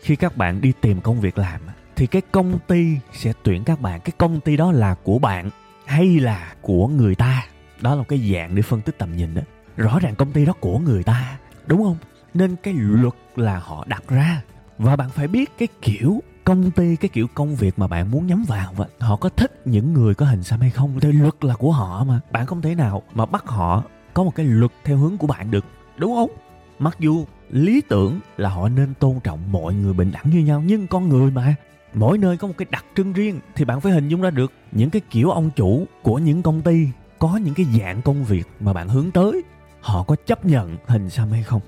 Khi 0.00 0.16
các 0.16 0.36
bạn 0.36 0.60
đi 0.60 0.72
tìm 0.80 1.00
công 1.00 1.20
việc 1.20 1.38
làm 1.38 1.60
thì 1.96 2.06
cái 2.06 2.22
công 2.32 2.58
ty 2.66 2.98
sẽ 3.12 3.32
tuyển 3.42 3.64
các 3.64 3.80
bạn. 3.80 4.00
Cái 4.00 4.12
công 4.18 4.40
ty 4.40 4.56
đó 4.56 4.72
là 4.72 4.94
của 4.94 5.18
bạn 5.18 5.50
hay 5.86 6.20
là 6.20 6.54
của 6.60 6.88
người 6.88 7.14
ta? 7.14 7.46
Đó 7.80 7.90
là 7.90 7.96
một 7.96 8.08
cái 8.08 8.32
dạng 8.32 8.54
để 8.54 8.62
phân 8.62 8.80
tích 8.80 8.98
tầm 8.98 9.16
nhìn 9.16 9.34
đó. 9.34 9.42
Rõ 9.76 9.98
ràng 9.98 10.14
công 10.14 10.32
ty 10.32 10.44
đó 10.44 10.52
của 10.60 10.78
người 10.78 11.02
ta, 11.02 11.38
đúng 11.66 11.82
không? 11.82 11.96
Nên 12.34 12.56
cái 12.56 12.74
luật 12.78 13.14
là 13.36 13.58
họ 13.58 13.84
đặt 13.88 14.02
ra. 14.08 14.42
Và 14.78 14.96
bạn 14.96 15.10
phải 15.10 15.28
biết 15.28 15.50
cái 15.58 15.68
kiểu 15.82 16.22
công 16.44 16.70
ty, 16.70 16.96
cái 16.96 17.08
kiểu 17.08 17.26
công 17.34 17.56
việc 17.56 17.78
mà 17.78 17.86
bạn 17.86 18.10
muốn 18.10 18.26
nhắm 18.26 18.44
vào 18.48 18.72
và 18.76 18.86
họ 18.98 19.16
có 19.16 19.28
thích 19.28 19.62
những 19.64 19.92
người 19.92 20.14
có 20.14 20.26
hình 20.26 20.42
xăm 20.42 20.60
hay 20.60 20.70
không? 20.70 21.00
Thì 21.00 21.12
luật 21.12 21.44
là 21.44 21.54
của 21.54 21.72
họ 21.72 22.04
mà. 22.04 22.20
Bạn 22.32 22.46
không 22.46 22.62
thể 22.62 22.74
nào 22.74 23.02
mà 23.14 23.26
bắt 23.26 23.46
họ 23.46 23.82
có 24.14 24.24
một 24.24 24.34
cái 24.34 24.46
luật 24.46 24.72
theo 24.84 24.96
hướng 24.96 25.16
của 25.16 25.26
bạn 25.26 25.50
được, 25.50 25.64
đúng 25.96 26.14
không? 26.14 26.30
Mặc 26.78 26.96
dù 26.98 27.24
lý 27.50 27.80
tưởng 27.88 28.20
là 28.36 28.48
họ 28.48 28.68
nên 28.68 28.94
tôn 28.94 29.20
trọng 29.24 29.52
mọi 29.52 29.74
người 29.74 29.92
bình 29.92 30.12
đẳng 30.12 30.30
như 30.30 30.38
nhau, 30.38 30.62
nhưng 30.66 30.86
con 30.86 31.08
người 31.08 31.30
mà 31.30 31.54
mỗi 31.94 32.18
nơi 32.18 32.36
có 32.36 32.48
một 32.48 32.54
cái 32.58 32.66
đặc 32.70 32.84
trưng 32.96 33.12
riêng 33.12 33.40
thì 33.54 33.64
bạn 33.64 33.80
phải 33.80 33.92
hình 33.92 34.08
dung 34.08 34.22
ra 34.22 34.30
được 34.30 34.52
những 34.72 34.90
cái 34.90 35.02
kiểu 35.10 35.30
ông 35.30 35.50
chủ 35.56 35.86
của 36.02 36.18
những 36.18 36.42
công 36.42 36.62
ty 36.62 36.88
có 37.18 37.36
những 37.36 37.54
cái 37.54 37.66
dạng 37.78 38.02
công 38.02 38.24
việc 38.24 38.48
mà 38.60 38.72
bạn 38.72 38.88
hướng 38.88 39.10
tới. 39.10 39.42
Họ 39.80 40.02
có 40.02 40.16
chấp 40.26 40.44
nhận 40.44 40.76
hình 40.86 41.10
xăm 41.10 41.30
hay 41.30 41.42
không? 41.42 41.60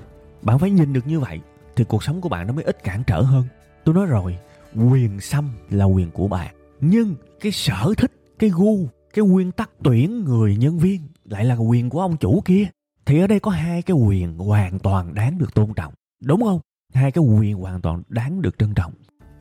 Bạn 0.42 0.58
phải 0.58 0.70
nhìn 0.70 0.92
được 0.92 1.06
như 1.06 1.20
vậy 1.20 1.40
thì 1.76 1.84
cuộc 1.84 2.04
sống 2.04 2.20
của 2.20 2.28
bạn 2.28 2.46
nó 2.46 2.52
mới 2.52 2.64
ít 2.64 2.84
cản 2.84 3.02
trở 3.06 3.22
hơn. 3.22 3.44
Tôi 3.84 3.94
nói 3.94 4.06
rồi, 4.06 4.38
quyền 4.74 5.20
xăm 5.20 5.50
là 5.70 5.84
quyền 5.84 6.10
của 6.10 6.28
bạn. 6.28 6.54
Nhưng 6.80 7.14
cái 7.40 7.52
sở 7.52 7.94
thích, 7.96 8.12
cái 8.38 8.50
gu, 8.50 8.88
cái 9.14 9.24
nguyên 9.24 9.52
tắc 9.52 9.70
tuyển 9.82 10.24
người 10.24 10.56
nhân 10.56 10.78
viên 10.78 11.00
lại 11.24 11.44
là 11.44 11.54
quyền 11.54 11.90
của 11.90 12.00
ông 12.00 12.16
chủ 12.16 12.42
kia. 12.44 12.66
Thì 13.06 13.20
ở 13.20 13.26
đây 13.26 13.40
có 13.40 13.50
hai 13.50 13.82
cái 13.82 13.94
quyền 13.94 14.38
hoàn 14.38 14.78
toàn 14.78 15.14
đáng 15.14 15.38
được 15.38 15.54
tôn 15.54 15.74
trọng. 15.74 15.94
Đúng 16.20 16.42
không? 16.42 16.60
Hai 16.94 17.10
cái 17.10 17.24
quyền 17.24 17.56
hoàn 17.56 17.80
toàn 17.80 18.02
đáng 18.08 18.42
được 18.42 18.58
trân 18.58 18.74
trọng. 18.74 18.92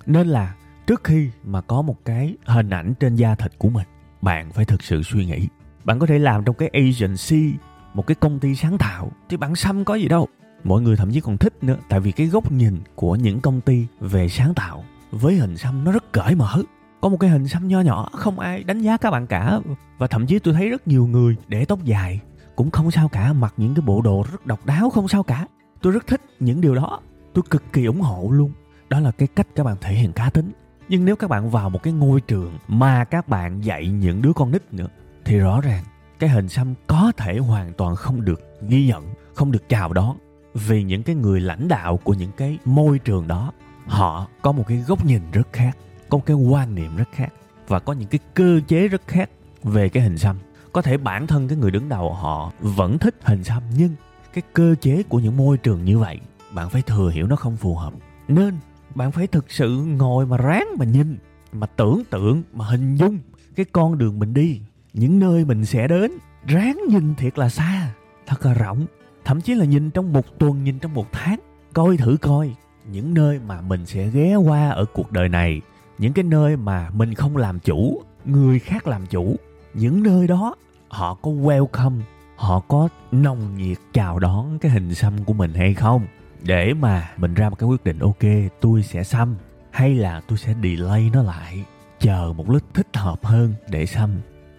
Nên 0.06 0.27
là 0.27 0.56
trước 0.88 1.04
khi 1.04 1.30
mà 1.44 1.62
có 1.62 1.82
một 1.82 2.06
cái 2.06 2.36
hình 2.46 2.70
ảnh 2.70 2.94
trên 3.00 3.15
da 3.15 3.36
thịt 3.36 3.51
của 3.58 3.70
mình, 3.70 3.88
bạn 4.22 4.51
phải 4.51 4.65
thực 4.65 4.84
sự 4.84 5.04
suy 5.04 5.25
nghĩ. 5.25 5.48
Bạn 5.84 6.00
có 6.00 6.06
thể 6.06 6.20
làm 6.20 6.44
trong 6.44 6.56
cái 6.56 6.70
agency, 6.74 7.54
một 7.94 8.08
cái 8.08 8.15
công 8.15 8.39
ty 8.39 8.56
sáng 8.56 8.77
tạo 8.77 9.12
thì 9.30 9.38
bạn 9.38 9.56
xăm 9.56 9.86
có 9.86 9.96
gì 9.96 10.08
đâu. 10.08 10.27
Mọi 10.63 10.82
người 10.82 10.96
thậm 10.96 11.12
chí 11.12 11.20
còn 11.20 11.38
thích 11.38 11.54
nữa, 11.62 11.77
tại 11.89 12.00
vì 12.00 12.12
cái 12.12 12.27
góc 12.27 12.51
nhìn 12.51 12.80
của 12.96 13.15
những 13.15 13.39
công 13.39 13.62
ty 13.62 13.88
về 14.00 14.30
sáng 14.30 14.54
tạo 14.54 14.84
với 15.12 15.36
hình 15.36 15.58
xăm 15.58 15.84
nó 15.84 15.92
rất 15.92 16.12
cởi 16.12 16.36
mở. 16.36 16.63
Có 17.01 17.10
một 17.10 17.18
cái 17.20 17.30
hình 17.30 17.48
xăm 17.48 17.68
nho 17.68 17.82
nhỏ, 17.82 18.10
không 18.13 18.39
ai 18.39 18.63
đánh 18.63 18.82
giá 18.82 18.98
các 18.98 19.12
bạn 19.12 19.27
cả. 19.27 19.60
Và 19.98 20.08
thậm 20.08 20.27
chí 20.27 20.39
tôi 20.39 20.54
thấy 20.54 20.70
rất 20.70 20.88
nhiều 20.88 21.08
người 21.08 21.36
để 21.48 21.65
tóc 21.65 21.84
dài 21.84 22.20
cũng 22.56 22.72
không 22.72 22.92
sao 22.92 23.08
cả, 23.08 23.34
mặc 23.34 23.54
những 23.58 23.75
cái 23.75 23.82
bộ 23.86 24.01
đồ 24.01 24.25
rất 24.32 24.46
độc 24.46 24.65
đáo 24.65 24.89
không 24.89 25.08
sao 25.08 25.24
cả. 25.24 25.48
Tôi 25.82 25.94
rất 25.94 26.08
thích 26.08 26.22
những 26.39 26.62
điều 26.62 26.75
đó. 26.75 27.00
Tôi 27.34 27.44
cực 27.50 27.63
kỳ 27.74 27.86
ủng 27.86 28.01
hộ 28.01 28.30
luôn. 28.32 28.51
Đó 28.89 29.00
là 29.00 29.12
cái 29.12 29.27
cách 29.36 29.48
các 29.56 29.63
bạn 29.63 29.77
thể 29.82 29.94
hiện 29.94 30.12
cá 30.12 30.30
tính 30.30 30.51
nhưng 30.89 31.06
nếu 31.06 31.15
các 31.15 31.30
bạn 31.30 31.50
vào 31.50 31.70
một 31.70 31.84
cái 31.84 31.94
ngôi 31.94 32.22
trường 32.22 32.58
mà 32.68 33.04
các 33.04 33.27
bạn 33.27 33.62
dạy 33.62 33.88
những 33.88 34.22
đứa 34.22 34.34
con 34.34 34.51
nít 34.51 34.74
nữa, 34.74 34.88
thì 35.25 35.38
rõ 35.38 35.62
ràng 35.62 35.84
cái 36.20 36.30
hình 36.30 36.50
xăm 36.50 36.74
có 36.88 37.12
thể 37.18 37.38
hoàn 37.38 37.74
toàn 37.74 37.96
không 37.96 38.25
được 38.25 38.42
ghi 38.68 38.88
nhận, 38.88 39.13
không 39.34 39.51
được 39.51 39.70
chào 39.70 39.94
đón. 39.94 40.18
Vì 40.54 40.84
những 40.84 41.04
cái 41.04 41.15
người 41.15 41.42
lãnh 41.42 41.68
đạo 41.68 41.98
của 42.04 42.13
những 42.13 42.32
cái 42.38 42.58
môi 42.65 43.00
trường 43.00 43.27
đó, 43.27 43.51
họ 43.88 44.27
có 44.42 44.51
một 44.51 44.63
cái 44.68 44.77
góc 44.77 45.06
nhìn 45.06 45.22
rất 45.32 45.48
khác, 45.54 45.77
có 46.10 46.18
một 46.18 46.24
cái 46.25 46.36
quan 46.36 46.75
niệm 46.75 46.96
rất 46.96 47.10
khác, 47.12 47.34
và 47.68 47.80
có 47.80 47.94
những 47.94 48.08
cái 48.08 48.20
cơ 48.34 48.60
chế 48.68 48.88
rất 48.88 49.01
khác 49.08 49.30
về 49.63 49.89
cái 49.89 50.04
hình 50.04 50.18
xăm. 50.18 50.38
Có 50.74 50.82
thể 50.82 50.98
bản 50.98 51.27
thân 51.27 51.48
cái 51.48 51.58
người 51.58 51.72
đứng 51.72 51.89
đầu 51.89 52.13
họ 52.13 52.51
vẫn 52.60 52.98
thích 52.98 53.15
hình 53.22 53.44
xăm, 53.44 53.63
nhưng 53.77 53.96
cái 54.34 54.44
cơ 54.54 54.75
chế 54.82 55.04
của 55.04 55.20
những 55.20 55.38
môi 55.38 55.58
trường 55.58 55.86
như 55.86 56.00
vậy, 56.00 56.20
bạn 56.54 56.70
phải 56.70 56.82
thừa 56.82 57.10
hiểu 57.10 57.27
nó 57.27 57.36
không 57.36 57.58
phù 57.58 57.75
hợp. 57.75 57.94
Nên 58.27 58.58
bạn 58.96 59.12
phải 59.12 59.28
thực 59.28 59.52
sự 59.52 59.86
ngồi 59.86 60.25
mà 60.25 60.38
ráng 60.38 60.68
mà 60.80 60.86
nhìn, 60.86 61.18
mà 61.52 61.68
tưởng 61.68 62.04
tượng, 62.10 62.44
mà 62.54 62.66
hình 62.66 62.96
dung 62.96 63.20
cái 63.56 63.66
con 63.72 63.98
đường 63.98 64.20
mình 64.20 64.34
đi. 64.34 64.62
Những 64.94 65.20
nơi 65.20 65.46
mình 65.46 65.66
sẽ 65.66 65.88
đến, 65.88 66.12
ráng 66.48 66.80
nhìn 66.90 67.16
thiệt 67.16 67.38
là 67.38 67.50
xa, 67.50 67.94
thật 68.25 68.46
là 68.46 68.54
rộng. 68.54 68.86
Thậm 69.25 69.42
chí 69.42 69.54
là 69.54 69.66
nhìn 69.66 69.92
trong 69.92 70.14
một 70.14 70.40
tuần, 70.40 70.64
nhìn 70.64 70.80
trong 70.80 70.94
một 70.94 71.12
tháng. 71.12 71.40
Coi 71.74 71.98
thử 71.98 72.18
coi, 72.22 72.56
những 72.92 73.14
nơi 73.14 73.40
mà 73.48 73.62
mình 73.62 73.86
sẽ 73.86 74.10
ghé 74.10 74.36
qua 74.36 74.70
ở 74.70 74.86
cuộc 74.94 75.12
đời 75.12 75.30
này, 75.30 75.62
những 75.98 76.14
cái 76.14 76.24
nơi 76.24 76.58
mà 76.58 76.90
mình 76.90 77.14
không 77.14 77.38
làm 77.38 77.60
chủ, 77.60 78.02
người 78.25 78.60
khác 78.60 78.88
làm 78.88 79.06
chủ, 79.06 79.36
những 79.74 80.04
nơi 80.04 80.28
đó 80.28 80.56
họ 80.88 81.14
có 81.14 81.32
welcome, 81.32 82.00
họ 82.36 82.60
có 82.60 82.90
nồng 83.12 83.58
nhiệt 83.58 83.78
chào 83.94 84.20
đón 84.20 84.60
cái 84.60 84.72
hình 84.72 84.96
xăm 84.96 85.24
của 85.25 85.34
mình 85.34 85.54
hay 85.54 85.74
không? 85.74 86.06
Để 86.46 86.74
mà 86.74 87.10
mình 87.18 87.34
ra 87.34 87.50
một 87.50 87.56
cái 87.60 87.70
quyết 87.70 87.84
định, 87.84 88.00
ok, 88.00 88.52
tôi 88.62 88.84
sẽ 88.84 89.04
xăm, 89.04 89.36
hay 89.72 89.96
là 89.96 90.22
tôi 90.28 90.38
sẽ 90.38 90.54
delay 90.64 91.10
nó 91.14 91.24
lại, 91.24 91.66
chờ 92.00 92.34
một 92.38 92.50
lúc 92.50 92.62
thích 92.74 92.88
hợp 92.94 93.25
hơn 93.25 93.54
để 93.70 93.86
xăm, 93.86 94.10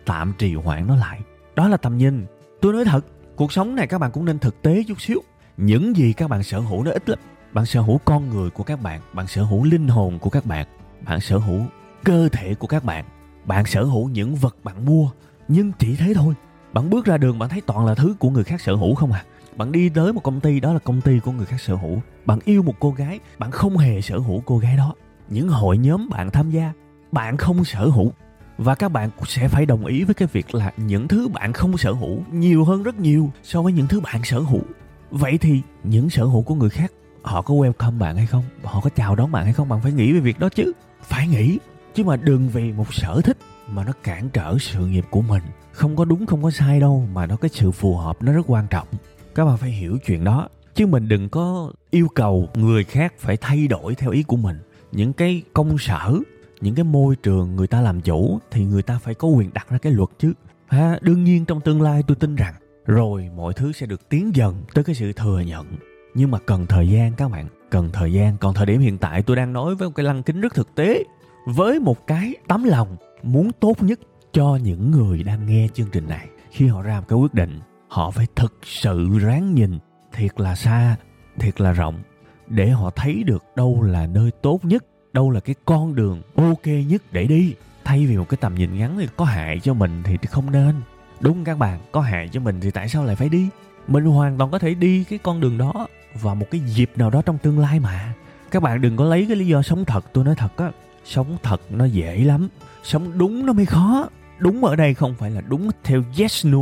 tạm 0.06 0.32
trì 0.38 0.54
hoãn 0.54 0.86
nó 0.86 0.96
lại. 0.96 1.20
Đó 1.54 1.68
là 1.68 1.76
tầm 1.76 1.98
nhìn. 1.98 2.26
Tôi 2.60 2.72
nói 2.72 2.84
thật, 2.84 3.06
cuộc 3.36 3.52
sống 3.52 3.74
này 3.74 3.86
các 3.86 3.98
bạn 3.98 4.10
cũng 4.12 4.24
nên 4.24 4.38
thực 4.38 4.62
tế 4.62 4.82
chút 4.88 5.00
xíu. 5.00 5.22
Những 5.56 5.96
gì 5.96 6.12
các 6.12 6.30
bạn 6.30 6.42
sở 6.42 6.60
hữu 6.60 6.84
nó 6.84 6.90
ít 6.90 7.08
lắm. 7.08 7.18
Bạn 7.52 7.66
sở 7.66 7.80
hữu 7.80 8.00
con 8.04 8.30
người 8.30 8.50
của 8.50 8.62
các 8.62 8.82
bạn 8.82 9.00
bạn 9.12 9.26
sở 9.26 9.42
hữu 9.42 9.64
linh 9.64 9.88
hồn 9.88 10.18
của 10.18 10.30
các 10.30 10.46
bạn 10.46 10.66
bạn 11.06 11.20
sở 11.20 11.38
hữu 11.38 11.60
cơ 12.04 12.28
thể 12.28 12.54
của 12.54 12.66
các 12.66 12.84
bạn. 12.84 13.04
Bạn 13.44 13.66
sở 13.66 13.84
hữu 13.84 14.08
những 14.08 14.34
vật 14.34 14.56
bạn 14.64 14.84
mua, 14.84 15.10
nhưng 15.48 15.72
chỉ 15.78 15.96
thế 15.96 16.14
thôi. 16.14 16.34
Bạn 16.72 16.90
bước 16.90 17.04
ra 17.04 17.18
đường 17.18 17.38
bạn 17.38 17.48
thấy 17.48 17.60
toàn 17.60 17.86
là 17.86 17.94
thứ 17.94 18.14
của 18.18 18.30
người 18.30 18.44
khác 18.44 18.60
sở 18.60 18.74
hữu 18.74 18.94
không 18.94 19.12
à? 19.12 19.24
Bạn 19.56 19.72
đi 19.72 19.88
tới 19.88 20.12
một 20.12 20.22
công 20.22 20.40
ty, 20.40 20.60
đó 20.60 20.72
là 20.72 20.78
công 20.78 21.00
ty 21.00 21.18
của 21.20 21.32
người 21.32 21.46
khác 21.46 21.60
sở 21.60 21.74
hữu. 21.74 22.02
Bạn 22.26 22.38
yêu 22.44 22.62
một 22.62 22.74
cô 22.80 22.90
gái, 22.90 23.20
bạn 23.38 23.50
không 23.50 23.76
hề 23.76 24.00
sở 24.00 24.18
hữu 24.18 24.42
cô 24.46 24.58
gái 24.58 24.76
đó. 24.76 24.94
Những 25.28 25.48
hội 25.48 25.78
nhóm 25.78 26.08
bạn 26.08 26.30
tham 26.30 26.50
gia, 26.50 26.72
bạn 27.12 27.36
không 27.36 27.64
sở 27.64 27.88
hữu. 27.88 28.12
Và 28.58 28.74
các 28.74 28.88
bạn 28.88 29.10
sẽ 29.26 29.48
phải 29.48 29.66
đồng 29.66 29.86
ý 29.86 30.04
với 30.04 30.14
cái 30.14 30.28
việc 30.32 30.54
là 30.54 30.72
những 30.76 31.08
thứ 31.08 31.28
bạn 31.28 31.52
không 31.52 31.78
sở 31.78 31.92
hữu 31.92 32.18
nhiều 32.32 32.64
hơn 32.64 32.82
rất 32.82 33.00
nhiều 33.00 33.30
so 33.42 33.62
với 33.62 33.72
những 33.72 33.86
thứ 33.86 34.00
bạn 34.00 34.24
sở 34.24 34.38
hữu. 34.38 34.62
Vậy 35.10 35.38
thì 35.38 35.60
những 35.84 36.10
sở 36.10 36.24
hữu 36.24 36.42
của 36.42 36.54
người 36.54 36.70
khác, 36.70 36.92
họ 37.22 37.42
có 37.42 37.54
welcome 37.54 37.98
bạn 37.98 38.16
hay 38.16 38.26
không? 38.26 38.44
Họ 38.64 38.80
có 38.80 38.90
chào 38.90 39.16
đón 39.16 39.32
bạn 39.32 39.44
hay 39.44 39.52
không? 39.52 39.68
Bạn 39.68 39.80
phải 39.82 39.92
nghĩ 39.92 40.12
về 40.12 40.20
việc 40.20 40.38
đó 40.38 40.48
chứ. 40.48 40.72
Phải 41.02 41.28
nghĩ. 41.28 41.58
Chứ 41.94 42.04
mà 42.04 42.16
đừng 42.16 42.48
vì 42.48 42.72
một 42.72 42.94
sở 42.94 43.20
thích 43.24 43.36
mà 43.68 43.84
nó 43.84 43.92
cản 44.02 44.28
trở 44.28 44.56
sự 44.60 44.86
nghiệp 44.86 45.04
của 45.10 45.22
mình. 45.22 45.42
Không 45.72 45.96
có 45.96 46.04
đúng, 46.04 46.26
không 46.26 46.42
có 46.42 46.50
sai 46.50 46.80
đâu, 46.80 47.08
mà 47.12 47.26
nó 47.26 47.36
cái 47.36 47.48
sự 47.48 47.70
phù 47.70 47.96
hợp 47.96 48.22
nó 48.22 48.32
rất 48.32 48.42
quan 48.46 48.66
trọng 48.70 48.88
các 49.36 49.44
bạn 49.44 49.56
phải 49.56 49.70
hiểu 49.70 49.98
chuyện 50.06 50.24
đó. 50.24 50.48
Chứ 50.74 50.86
mình 50.86 51.08
đừng 51.08 51.28
có 51.28 51.72
yêu 51.90 52.08
cầu 52.14 52.48
người 52.54 52.84
khác 52.84 53.14
phải 53.18 53.36
thay 53.36 53.68
đổi 53.68 53.94
theo 53.94 54.10
ý 54.10 54.22
của 54.22 54.36
mình. 54.36 54.58
Những 54.92 55.12
cái 55.12 55.42
công 55.52 55.78
sở, 55.78 56.14
những 56.60 56.74
cái 56.74 56.84
môi 56.84 57.16
trường 57.16 57.56
người 57.56 57.66
ta 57.66 57.80
làm 57.80 58.00
chủ 58.00 58.38
thì 58.50 58.64
người 58.64 58.82
ta 58.82 58.98
phải 58.98 59.14
có 59.14 59.28
quyền 59.28 59.52
đặt 59.52 59.70
ra 59.70 59.78
cái 59.78 59.92
luật 59.92 60.08
chứ. 60.18 60.32
Ha 60.66 60.98
đương 61.00 61.24
nhiên 61.24 61.44
trong 61.44 61.60
tương 61.60 61.82
lai 61.82 62.02
tôi 62.06 62.16
tin 62.16 62.34
rằng 62.34 62.54
rồi 62.86 63.30
mọi 63.36 63.52
thứ 63.54 63.72
sẽ 63.72 63.86
được 63.86 64.08
tiến 64.08 64.36
dần 64.36 64.62
tới 64.74 64.84
cái 64.84 64.94
sự 64.94 65.12
thừa 65.12 65.40
nhận. 65.40 65.66
Nhưng 66.14 66.30
mà 66.30 66.38
cần 66.38 66.66
thời 66.66 66.88
gian 66.88 67.12
các 67.12 67.30
bạn, 67.30 67.48
cần 67.70 67.90
thời 67.92 68.12
gian. 68.12 68.36
Còn 68.40 68.54
thời 68.54 68.66
điểm 68.66 68.80
hiện 68.80 68.98
tại 68.98 69.22
tôi 69.22 69.36
đang 69.36 69.52
nói 69.52 69.74
với 69.74 69.88
một 69.88 69.94
cái 69.96 70.04
lăng 70.04 70.22
kính 70.22 70.40
rất 70.40 70.54
thực 70.54 70.74
tế. 70.74 71.02
Với 71.46 71.80
một 71.80 72.06
cái 72.06 72.34
tấm 72.48 72.64
lòng 72.64 72.96
muốn 73.22 73.50
tốt 73.60 73.82
nhất 73.82 74.00
cho 74.32 74.58
những 74.62 74.90
người 74.90 75.22
đang 75.22 75.46
nghe 75.46 75.68
chương 75.74 75.90
trình 75.92 76.08
này. 76.08 76.28
Khi 76.50 76.66
họ 76.66 76.82
ra 76.82 77.00
một 77.00 77.06
cái 77.08 77.18
quyết 77.18 77.34
định 77.34 77.60
họ 77.88 78.10
phải 78.10 78.26
thực 78.36 78.58
sự 78.62 79.18
ráng 79.18 79.54
nhìn, 79.54 79.78
thiệt 80.12 80.40
là 80.40 80.54
xa, 80.54 80.96
thiệt 81.38 81.60
là 81.60 81.72
rộng, 81.72 82.02
để 82.48 82.70
họ 82.70 82.90
thấy 82.90 83.22
được 83.22 83.44
đâu 83.56 83.82
là 83.82 84.06
nơi 84.06 84.30
tốt 84.30 84.60
nhất, 84.62 84.84
đâu 85.12 85.30
là 85.30 85.40
cái 85.40 85.54
con 85.64 85.94
đường 85.94 86.22
ok 86.36 86.66
nhất 86.66 87.02
để 87.12 87.24
đi. 87.24 87.54
Thay 87.84 88.06
vì 88.06 88.16
một 88.16 88.28
cái 88.28 88.38
tầm 88.40 88.54
nhìn 88.54 88.78
ngắn 88.78 88.96
thì 88.98 89.08
có 89.16 89.24
hại 89.24 89.60
cho 89.60 89.74
mình 89.74 90.02
thì 90.04 90.16
không 90.28 90.52
nên. 90.52 90.74
Đúng 91.20 91.44
các 91.44 91.58
bạn, 91.58 91.80
có 91.92 92.00
hại 92.00 92.28
cho 92.32 92.40
mình 92.40 92.60
thì 92.60 92.70
tại 92.70 92.88
sao 92.88 93.04
lại 93.04 93.16
phải 93.16 93.28
đi? 93.28 93.48
Mình 93.88 94.04
hoàn 94.04 94.38
toàn 94.38 94.50
có 94.50 94.58
thể 94.58 94.74
đi 94.74 95.04
cái 95.04 95.18
con 95.18 95.40
đường 95.40 95.58
đó 95.58 95.86
vào 96.14 96.34
một 96.34 96.46
cái 96.50 96.60
dịp 96.60 96.90
nào 96.96 97.10
đó 97.10 97.22
trong 97.22 97.38
tương 97.38 97.58
lai 97.58 97.80
mà. 97.80 98.14
Các 98.50 98.62
bạn 98.62 98.80
đừng 98.80 98.96
có 98.96 99.04
lấy 99.04 99.26
cái 99.28 99.36
lý 99.36 99.46
do 99.46 99.62
sống 99.62 99.84
thật, 99.84 100.04
tôi 100.12 100.24
nói 100.24 100.34
thật 100.38 100.56
á, 100.56 100.70
sống 101.04 101.36
thật 101.42 101.60
nó 101.70 101.84
dễ 101.84 102.24
lắm, 102.24 102.48
sống 102.82 103.18
đúng 103.18 103.46
nó 103.46 103.52
mới 103.52 103.66
khó. 103.66 104.08
Đúng 104.38 104.64
ở 104.64 104.76
đây 104.76 104.94
không 104.94 105.14
phải 105.14 105.30
là 105.30 105.40
đúng 105.40 105.70
theo 105.84 106.02
yes, 106.18 106.46
no 106.46 106.58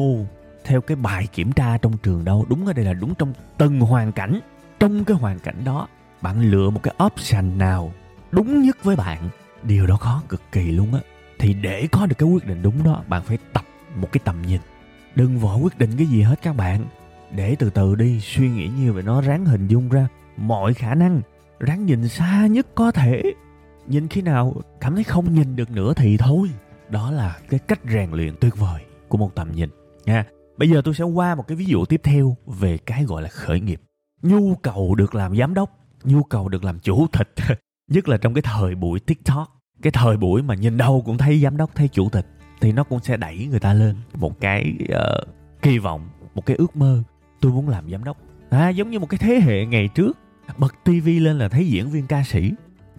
theo 0.64 0.80
cái 0.80 0.97
bài 0.97 1.26
kiểm 1.33 1.52
tra 1.52 1.78
trong 1.78 1.97
trường 1.97 2.25
đâu. 2.25 2.47
Đúng 2.49 2.66
ở 2.66 2.73
đây 2.73 2.85
là 2.85 2.92
đúng 2.92 3.14
trong 3.14 3.33
từng 3.59 3.80
hoàn 3.80 4.12
cảnh. 4.12 4.40
Trong 4.80 5.04
cái 5.04 5.16
hoàn 5.16 5.38
cảnh 5.38 5.64
đó, 5.64 5.88
bạn 6.23 6.40
lựa 6.40 6.71
một 6.71 6.83
cái 6.83 6.94
option 7.06 7.59
nào 7.59 7.92
đúng 8.30 8.62
nhất 8.62 8.85
với 8.85 8.97
bạn. 8.97 9.28
Điều 9.62 9.87
đó 9.87 9.97
khó, 9.97 10.23
cực 10.28 10.42
kỳ 10.52 10.71
luôn 10.71 10.94
á. 10.94 11.00
Thì 11.38 11.54
để 11.54 11.88
có 11.92 12.06
được 12.06 12.18
cái 12.18 12.28
quyết 12.28 12.47
định 12.47 12.62
đúng 12.62 12.83
đó, 12.85 13.02
bạn 13.09 13.23
phải 13.23 13.38
tập 13.52 13.64
một 13.97 14.09
cái 14.12 14.21
tầm 14.25 14.42
nhìn. 14.42 14.61
Đừng 15.14 15.38
vội 15.38 15.59
quyết 15.59 15.78
định 15.78 15.90
cái 15.99 16.06
gì 16.06 16.23
hết 16.23 16.42
các 16.42 16.56
bạn. 16.56 16.85
Để 17.30 17.56
từ 17.59 17.71
từ 17.71 17.94
đi, 17.94 18.21
suy 18.21 18.49
nghĩ 18.49 18.68
nhiều 18.78 18.92
về 18.92 19.02
nó, 19.02 19.21
ráng 19.21 19.44
hình 19.44 19.68
dung 19.68 19.88
ra 19.88 20.09
mọi 20.37 20.75
khả 20.75 20.94
năng, 20.94 21.23
ráng 21.61 21.87
nhìn 21.87 22.09
xa 22.09 22.47
nhất 22.47 22.66
có 22.75 22.90
thể. 22.90 23.23
Nhìn 23.87 24.09
khi 24.09 24.23
nào 24.23 24.54
cảm 24.80 24.94
thấy 24.94 25.04
không 25.04 25.35
nhìn 25.35 25.56
được 25.56 25.71
nữa 25.71 25.92
thì 25.97 26.16
thôi. 26.16 26.50
Đó 26.88 27.11
là 27.11 27.38
cái 27.49 27.61
cách 27.61 27.80
rèn 27.92 28.11
luyện 28.11 28.35
tuyệt 28.40 28.56
vời 28.56 28.83
của 29.09 29.18
một 29.18 29.35
tầm 29.35 29.52
nhìn, 29.52 29.71
nha 30.04 30.25
bây 30.56 30.70
giờ 30.70 30.82
tôi 30.84 30.94
sẽ 30.94 31.04
qua 31.04 31.34
một 31.34 31.49
cái 31.49 31.56
ví 31.56 31.64
dụ 31.64 31.84
tiếp 31.84 32.00
theo 32.04 32.37
về 32.46 32.78
cái 32.78 33.04
gọi 33.04 33.23
là 33.23 33.28
khởi 33.28 33.61
nghiệp. 33.61 33.80
Nhu 34.23 34.54
cầu 34.54 34.94
được 34.94 35.14
làm 35.14 35.37
giám 35.37 35.54
đốc 35.54 35.78
nhu 36.04 36.23
cầu 36.23 36.49
được 36.49 36.64
làm 36.64 36.78
chủ 36.78 37.06
tịch 37.12 37.34
nhất 37.90 38.08
là 38.08 38.16
trong 38.16 38.34
cái 38.34 38.42
thời 38.42 38.75
buổi 38.75 39.00
tiktok 39.00 39.54
cái 39.82 39.90
thời 39.90 40.16
buổi 40.16 40.42
mà 40.42 40.54
nhìn 40.54 40.76
đâu 40.76 41.02
cũng 41.06 41.18
thấy 41.18 41.40
giám 41.40 41.56
đốc 41.56 41.75
thấy 41.75 41.88
chủ 41.88 42.08
tịch 42.08 42.26
thì 42.61 42.73
nó 42.73 42.84
cũng 42.84 43.00
sẽ 43.00 43.16
đẩy 43.16 43.46
người 43.46 43.61
ta 43.61 43.75
lên 43.75 43.96
một 44.14 44.40
cái 44.40 44.75
uh, 44.82 45.28
kỳ 45.62 45.78
vọng 45.78 46.08
một 46.34 46.46
cái 46.46 46.56
ước 46.56 46.76
mơ. 46.76 47.02
Tôi 47.40 47.52
muốn 47.52 47.68
làm 47.68 47.90
giám 47.90 48.04
đốc. 48.04 48.16
À 48.50 48.68
giống 48.68 48.90
như 48.90 48.99
một 48.99 49.06
cái 49.11 49.18
thế 49.18 49.40
hệ 49.40 49.66
ngày 49.66 49.88
trước 49.88 50.18
bật 50.58 50.75
tivi 50.84 51.18
lên 51.18 51.38
là 51.38 51.49
thấy 51.49 51.68
diễn 51.68 51.90
viên 51.90 52.06
ca 52.06 52.23
sĩ 52.23 52.52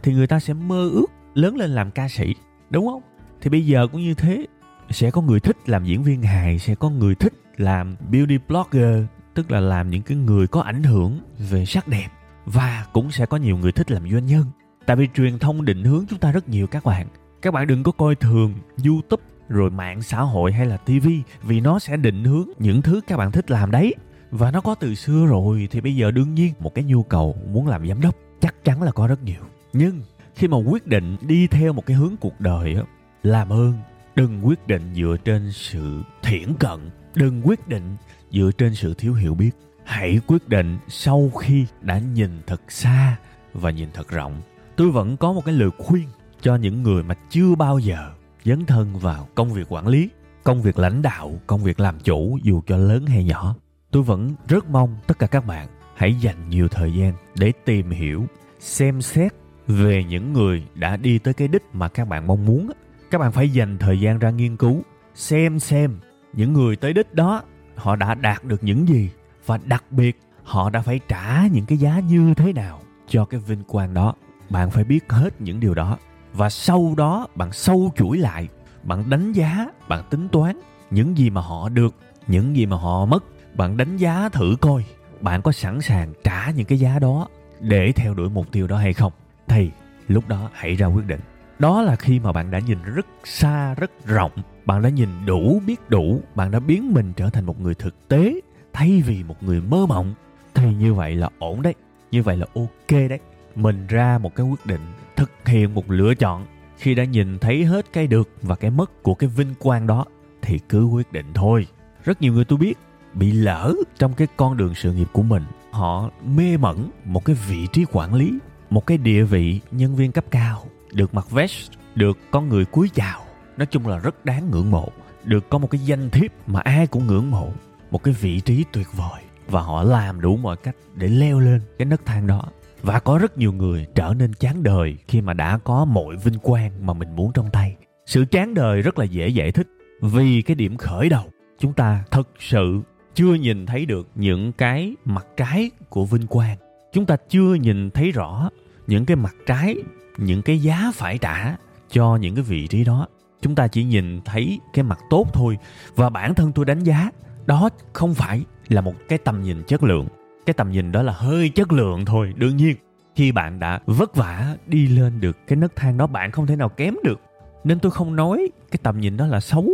thì 0.04 0.14
người 0.14 0.28
ta 0.28 0.40
sẽ 0.40 0.54
mơ 0.54 0.90
ước 0.90 1.06
lớn 1.34 1.56
lên 1.56 1.72
làm 1.72 1.92
ca 1.92 2.08
sĩ 2.08 2.36
đúng 2.70 2.88
không? 2.88 3.02
Thì 3.42 3.50
bây 3.50 3.66
giờ 3.66 3.88
cũng 3.92 4.02
như 4.02 4.14
thế 4.14 4.46
sẽ 4.90 5.12
có 5.12 5.22
người 5.22 5.40
thích 5.40 5.58
làm 5.66 5.86
diễn 5.86 6.04
viên 6.04 6.22
hài 6.22 6.60
sẽ 6.60 6.76
có 6.76 6.90
người 6.90 7.16
thích 7.16 7.34
làm 7.58 7.96
beauty 8.12 8.38
blogger, 8.48 9.04
tức 9.34 9.52
là 9.52 9.60
làm 9.60 9.90
những 9.90 10.02
cái 10.02 10.18
người 10.18 10.48
có 10.48 10.62
ảnh 10.62 10.84
hưởng 10.84 11.20
về 11.50 11.66
sắc 11.66 11.88
đẹp. 11.88 12.08
Và 12.46 12.86
cũng 12.94 13.12
sẽ 13.12 13.26
có 13.26 13.38
nhiều 13.38 13.58
người 13.58 13.72
thích 13.72 13.92
làm 13.92 14.12
doanh 14.12 14.26
nhân. 14.26 14.46
Tại 14.86 14.96
vì 14.96 15.08
truyền 15.16 15.40
thông 15.40 15.66
định 15.66 15.84
hướng 15.84 16.06
chúng 16.10 16.20
ta 16.20 16.32
rất 16.32 16.50
nhiều 16.50 16.68
các 16.68 16.84
bạn. 16.84 17.08
Các 17.42 17.54
bạn 17.54 17.68
đừng 17.68 17.84
có 17.84 17.92
coi 17.92 18.16
thường 18.16 18.54
youtube, 18.86 19.24
rồi 19.50 19.70
mạng 19.70 20.02
xã 20.02 20.22
hội 20.22 20.52
hay 20.52 20.66
là 20.66 20.78
tv 20.78 21.08
vì 21.44 21.60
nó 21.60 21.80
sẽ 21.80 21.98
định 21.98 22.24
hướng 22.24 22.48
những 22.60 22.82
thứ 22.82 23.02
các 23.08 23.18
bạn 23.18 23.32
thích 23.32 23.52
làm 23.52 23.72
đấy. 23.72 23.96
Và 24.32 24.52
nó 24.52 24.62
có 24.62 24.76
từ 24.76 24.96
xưa 24.96 25.26
rồi, 25.26 25.68
thì 25.72 25.82
bây 25.82 25.96
giờ 25.96 26.12
đương 26.12 26.34
nhiên 26.34 26.54
một 26.60 26.76
cái 26.76 26.84
nhu 26.84 27.04
cầu 27.04 27.36
muốn 27.52 27.68
làm 27.68 27.88
giám 27.88 28.02
đốc 28.02 28.16
chắc 28.40 28.64
chắn 28.64 28.82
là 28.82 28.92
có 28.92 29.08
rất 29.08 29.24
nhiều. 29.24 29.42
Nhưng 29.74 30.02
khi 30.36 30.48
mà 30.48 30.58
quyết 30.58 30.88
định 30.88 31.18
đi 31.22 31.48
theo 31.48 31.74
một 31.74 31.86
cái 31.86 31.98
hướng 31.98 32.16
cuộc 32.20 32.40
đời 32.40 32.76
á, 32.76 32.82
làm 33.24 33.50
ơn, 33.50 33.74
đừng 34.16 34.48
quyết 34.48 34.68
định 34.68 34.82
dựa 34.96 35.16
trên 35.26 35.52
sự 35.52 36.02
thiển 36.24 36.54
cận 36.60 36.90
đừng 37.16 37.42
quyết 37.44 37.68
định 37.68 37.96
dựa 38.32 38.52
trên 38.58 38.76
sự 38.76 38.94
thiếu 38.94 39.14
hiểu 39.14 39.36
biết. 39.36 39.52
Hãy 39.84 40.20
quyết 40.28 40.50
định 40.50 40.78
sau 40.88 41.32
khi 41.40 41.66
đã 41.82 42.00
nhìn 42.00 42.42
thật 42.48 42.62
xa 42.72 43.16
và 43.54 43.72
nhìn 43.72 43.90
thật 43.94 44.10
rộng. 44.10 44.42
Tôi 44.76 44.92
vẫn 44.92 45.18
có 45.18 45.34
một 45.34 45.46
cái 45.46 45.56
lời 45.56 45.70
khuyên 45.78 46.08
cho 46.42 46.56
những 46.56 46.84
người 46.84 47.04
mà 47.04 47.16
chưa 47.30 47.56
bao 47.56 47.80
giờ 47.80 48.12
dấn 48.44 48.66
thân 48.66 49.00
vào 49.00 49.28
công 49.36 49.54
việc 49.54 49.74
quản 49.74 49.88
lý, 49.88 50.10
công 50.44 50.62
việc 50.62 50.80
lãnh 50.80 51.02
đạo, 51.02 51.40
công 51.48 51.64
việc 51.64 51.80
làm 51.80 52.00
chủ, 52.00 52.40
dù 52.44 52.62
cho 52.68 52.78
lớn 52.78 53.06
hay 53.06 53.24
nhỏ. 53.24 53.56
Tôi 53.92 54.04
vẫn 54.04 54.36
rất 54.48 54.70
mong 54.70 54.98
tất 55.08 55.20
cả 55.20 55.28
các 55.28 55.46
bạn 55.46 55.68
hãy 55.96 56.14
dành 56.14 56.50
nhiều 56.50 56.68
thời 56.68 56.94
gian 56.94 57.14
để 57.36 57.52
tìm 57.66 57.90
hiểu, 57.90 58.26
xem 58.60 59.02
xét 59.02 59.34
về 59.68 60.04
những 60.04 60.34
người 60.34 60.64
đã 60.76 60.98
đi 60.98 61.20
tới 61.20 61.34
cái 61.34 61.48
đích 61.48 61.64
mà 61.74 61.88
các 61.88 62.08
bạn 62.08 62.28
mong 62.28 62.46
muốn 62.46 62.70
các 63.12 63.18
bạn 63.18 63.32
phải 63.32 63.50
dành 63.50 63.78
thời 63.78 64.00
gian 64.00 64.20
ra 64.20 64.30
nghiên 64.30 64.58
cứu, 64.58 64.82
xem 65.14 65.60
xem 65.60 66.00
những 66.36 66.54
người 66.54 66.76
tới 66.76 66.94
đích 66.94 67.14
đó, 67.14 67.44
họ 67.76 67.96
đã 67.96 68.16
đạt 68.16 68.44
được 68.44 68.64
những 68.64 68.88
gì? 68.88 69.10
Và 69.46 69.60
đặc 69.66 69.84
biệt, 69.92 70.20
họ 70.44 70.70
đã 70.70 70.82
phải 70.82 71.00
trả 71.08 71.48
những 71.48 71.66
cái 71.66 71.78
giá 71.78 72.00
như 72.00 72.34
thế 72.34 72.54
nào 72.54 72.82
cho 73.08 73.26
cái 73.26 73.40
vinh 73.40 73.64
quang 73.64 73.94
đó? 73.94 74.14
Bạn 74.50 74.72
phải 74.72 74.84
biết 74.84 75.12
hết 75.12 75.42
những 75.42 75.60
điều 75.60 75.74
đó. 75.74 75.98
Và 76.34 76.50
sau 76.50 76.94
đó, 76.98 77.28
bạn 77.36 77.52
sâu 77.52 77.92
chuỗi 77.96 78.18
lại, 78.18 78.48
bạn 78.84 79.10
đánh 79.10 79.34
giá, 79.34 79.68
bạn 79.88 80.04
tính 80.10 80.28
toán 80.30 80.60
những 80.92 81.18
gì 81.18 81.30
mà 81.30 81.42
họ 81.42 81.70
được, 81.70 81.96
những 82.28 82.56
gì 82.56 82.66
mà 82.66 82.78
họ 82.78 83.06
mất. 83.06 83.24
Bạn 83.54 83.78
đánh 83.78 83.98
giá 83.98 84.30
thử 84.30 84.56
coi, 84.62 84.86
bạn 85.22 85.42
có 85.42 85.52
sẵn 85.52 85.82
sàng 85.82 86.14
trả 86.24 86.50
những 86.50 86.66
cái 86.66 86.80
giá 86.80 87.00
đó 87.00 87.28
để 87.60 87.92
theo 87.92 88.14
đuổi 88.14 88.30
mục 88.30 88.52
tiêu 88.52 88.68
đó 88.68 88.78
hay 88.78 88.94
không? 88.94 89.14
Thì, 89.48 89.72
lúc 90.08 90.28
đó 90.28 90.50
hãy 90.54 90.76
ra 90.76 90.88
quyết 90.88 91.06
định. 91.06 91.20
Đó 91.60 91.82
là 91.82 91.96
khi 91.96 92.20
mà 92.20 92.32
bạn 92.32 92.52
đã 92.52 92.60
nhìn 92.60 92.78
rất 92.84 93.06
xa, 93.24 93.74
rất 93.74 93.92
rộng 94.06 94.32
bạn 94.66 94.82
đã 94.82 94.90
nhìn 94.90 95.10
đủ, 95.26 95.62
biết 95.68 95.90
đủ, 95.90 96.22
bạn 96.36 96.52
đã 96.52 96.60
biến 96.60 96.94
mình 96.94 97.14
trở 97.16 97.30
thành 97.30 97.46
một 97.46 97.62
người 97.62 97.76
thực 97.76 98.08
tế 98.08 98.40
thay 98.74 99.04
vì 99.06 99.24
một 99.24 99.44
người 99.44 99.62
mơ 99.62 99.86
mộng. 99.86 100.14
Thì 100.54 100.74
như 100.74 100.94
vậy 100.94 101.16
là 101.16 101.30
ổn 101.40 101.62
đấy, 101.62 101.74
như 102.12 102.24
vậy 102.24 102.38
là 102.38 102.46
ok 102.56 102.92
đấy. 103.10 103.20
Mình 103.56 103.88
ra 103.88 104.18
một 104.18 104.36
cái 104.36 104.46
quyết 104.46 104.66
định, 104.66 104.82
thực 105.16 105.32
hiện 105.46 105.74
một 105.74 105.92
lựa 105.92 106.16
chọn. 106.16 106.46
Khi 106.78 106.96
đã 106.96 107.04
nhìn 107.04 107.40
thấy 107.40 107.66
hết 107.66 107.94
cái 107.94 108.08
được 108.08 108.30
và 108.42 108.56
cái 108.56 108.72
mất 108.72 109.04
của 109.04 109.16
cái 109.16 109.30
vinh 109.30 109.54
quang 109.60 109.88
đó, 109.88 110.06
thì 110.42 110.60
cứ 110.70 110.86
quyết 110.86 111.12
định 111.12 111.26
thôi. 111.34 111.68
Rất 112.04 112.22
nhiều 112.22 112.34
người 112.34 112.46
tôi 112.46 112.58
biết 112.58 112.78
bị 113.14 113.32
lỡ 113.32 113.74
trong 113.98 114.14
cái 114.14 114.28
con 114.38 114.58
đường 114.58 114.76
sự 114.76 114.94
nghiệp 114.94 115.08
của 115.14 115.24
mình. 115.24 115.44
Họ 115.72 116.10
mê 116.36 116.58
mẩn 116.58 116.90
một 117.06 117.26
cái 117.26 117.36
vị 117.48 117.68
trí 117.74 117.86
quản 117.92 118.14
lý, 118.14 118.34
một 118.70 118.88
cái 118.88 118.98
địa 118.98 119.24
vị 119.24 119.60
nhân 119.72 119.96
viên 119.96 120.12
cấp 120.12 120.26
cao, 120.32 120.66
được 120.94 121.14
mặc 121.14 121.32
vest, 121.32 121.72
được 121.96 122.18
con 122.32 122.50
người 122.50 122.66
cúi 122.66 122.90
chào 122.90 123.25
nói 123.58 123.66
chung 123.66 123.88
là 123.88 124.00
rất 124.00 124.26
đáng 124.26 124.52
ngưỡng 124.52 124.72
mộ. 124.72 124.90
Được 125.24 125.50
có 125.50 125.58
một 125.58 125.68
cái 125.72 125.82
danh 125.86 126.10
thiếp 126.10 126.32
mà 126.48 126.60
ai 126.60 126.88
cũng 126.88 127.08
ngưỡng 127.08 127.32
mộ. 127.32 127.52
Một 127.92 128.04
cái 128.04 128.14
vị 128.14 128.40
trí 128.40 128.66
tuyệt 128.72 128.88
vời. 128.94 129.22
Và 129.48 129.62
họ 129.62 129.84
làm 129.84 130.22
đủ 130.22 130.38
mọi 130.38 130.58
cách 130.58 130.76
để 130.96 131.08
leo 131.08 131.40
lên 131.40 131.62
cái 131.78 131.86
nấc 131.86 132.06
thang 132.06 132.28
đó. 132.28 132.44
Và 132.82 133.00
có 133.00 133.18
rất 133.18 133.38
nhiều 133.38 133.54
người 133.54 133.88
trở 133.96 134.14
nên 134.18 134.34
chán 134.34 134.64
đời 134.64 134.98
khi 135.08 135.22
mà 135.22 135.34
đã 135.34 135.58
có 135.58 135.86
mọi 135.86 136.16
vinh 136.16 136.40
quang 136.40 136.86
mà 136.86 136.94
mình 136.94 137.16
muốn 137.16 137.32
trong 137.34 137.50
tay. 137.52 137.76
Sự 138.06 138.26
chán 138.32 138.54
đời 138.54 138.82
rất 138.82 139.00
là 139.00 139.06
dễ 139.06 139.28
giải 139.28 139.52
thích. 139.52 139.68
Vì 140.02 140.42
cái 140.42 140.56
điểm 140.56 140.78
khởi 140.78 141.10
đầu, 141.10 141.26
chúng 141.60 141.74
ta 141.74 142.04
thật 142.12 142.30
sự 142.40 142.82
chưa 143.14 143.34
nhìn 143.34 143.66
thấy 143.66 143.86
được 143.86 144.10
những 144.16 144.52
cái 144.52 144.96
mặt 145.06 145.26
trái 145.38 145.72
của 145.90 146.06
vinh 146.06 146.28
quang. 146.28 146.58
Chúng 146.94 147.06
ta 147.06 147.18
chưa 147.30 147.54
nhìn 147.54 147.92
thấy 147.92 148.12
rõ 148.12 148.50
những 148.88 149.06
cái 149.06 149.16
mặt 149.16 149.36
trái, 149.46 149.76
những 150.18 150.42
cái 150.42 150.60
giá 150.60 150.92
phải 150.94 151.18
trả 151.18 151.56
cho 151.90 152.16
những 152.16 152.36
cái 152.36 152.44
vị 152.44 152.68
trí 152.68 152.84
đó 152.84 153.08
chúng 153.46 153.56
ta 153.56 153.68
chỉ 153.68 153.84
nhìn 153.84 154.22
thấy 154.22 154.60
cái 154.74 154.84
mặt 154.84 155.00
tốt 155.10 155.26
thôi. 155.34 155.58
Và 155.96 156.10
bản 156.10 156.36
thân 156.36 156.52
tôi 156.52 156.66
đánh 156.66 156.84
giá, 156.84 157.12
đó 157.46 157.70
không 157.94 158.14
phải 158.14 158.42
là 158.68 158.82
một 158.82 158.94
cái 159.10 159.18
tầm 159.18 159.42
nhìn 159.42 159.64
chất 159.64 159.84
lượng. 159.84 160.08
Cái 160.46 160.54
tầm 160.54 160.72
nhìn 160.72 160.92
đó 160.92 161.02
là 161.02 161.14
hơi 161.14 161.50
chất 161.50 161.72
lượng 161.72 162.06
thôi, 162.06 162.34
đương 162.36 162.58
nhiên. 162.58 162.76
Khi 163.16 163.32
bạn 163.32 163.60
đã 163.60 163.80
vất 163.86 164.16
vả 164.16 164.56
đi 164.68 164.88
lên 164.88 165.20
được 165.20 165.38
cái 165.48 165.56
nấc 165.56 165.76
thang 165.76 165.98
đó, 165.98 166.08
bạn 166.08 166.32
không 166.32 166.48
thể 166.48 166.56
nào 166.56 166.70
kém 166.70 166.96
được. 167.04 167.22
Nên 167.64 167.80
tôi 167.80 167.92
không 167.92 168.16
nói 168.16 168.50
cái 168.72 168.80
tầm 168.84 169.00
nhìn 169.00 169.18
đó 169.18 169.28
là 169.28 169.40
xấu, 169.40 169.70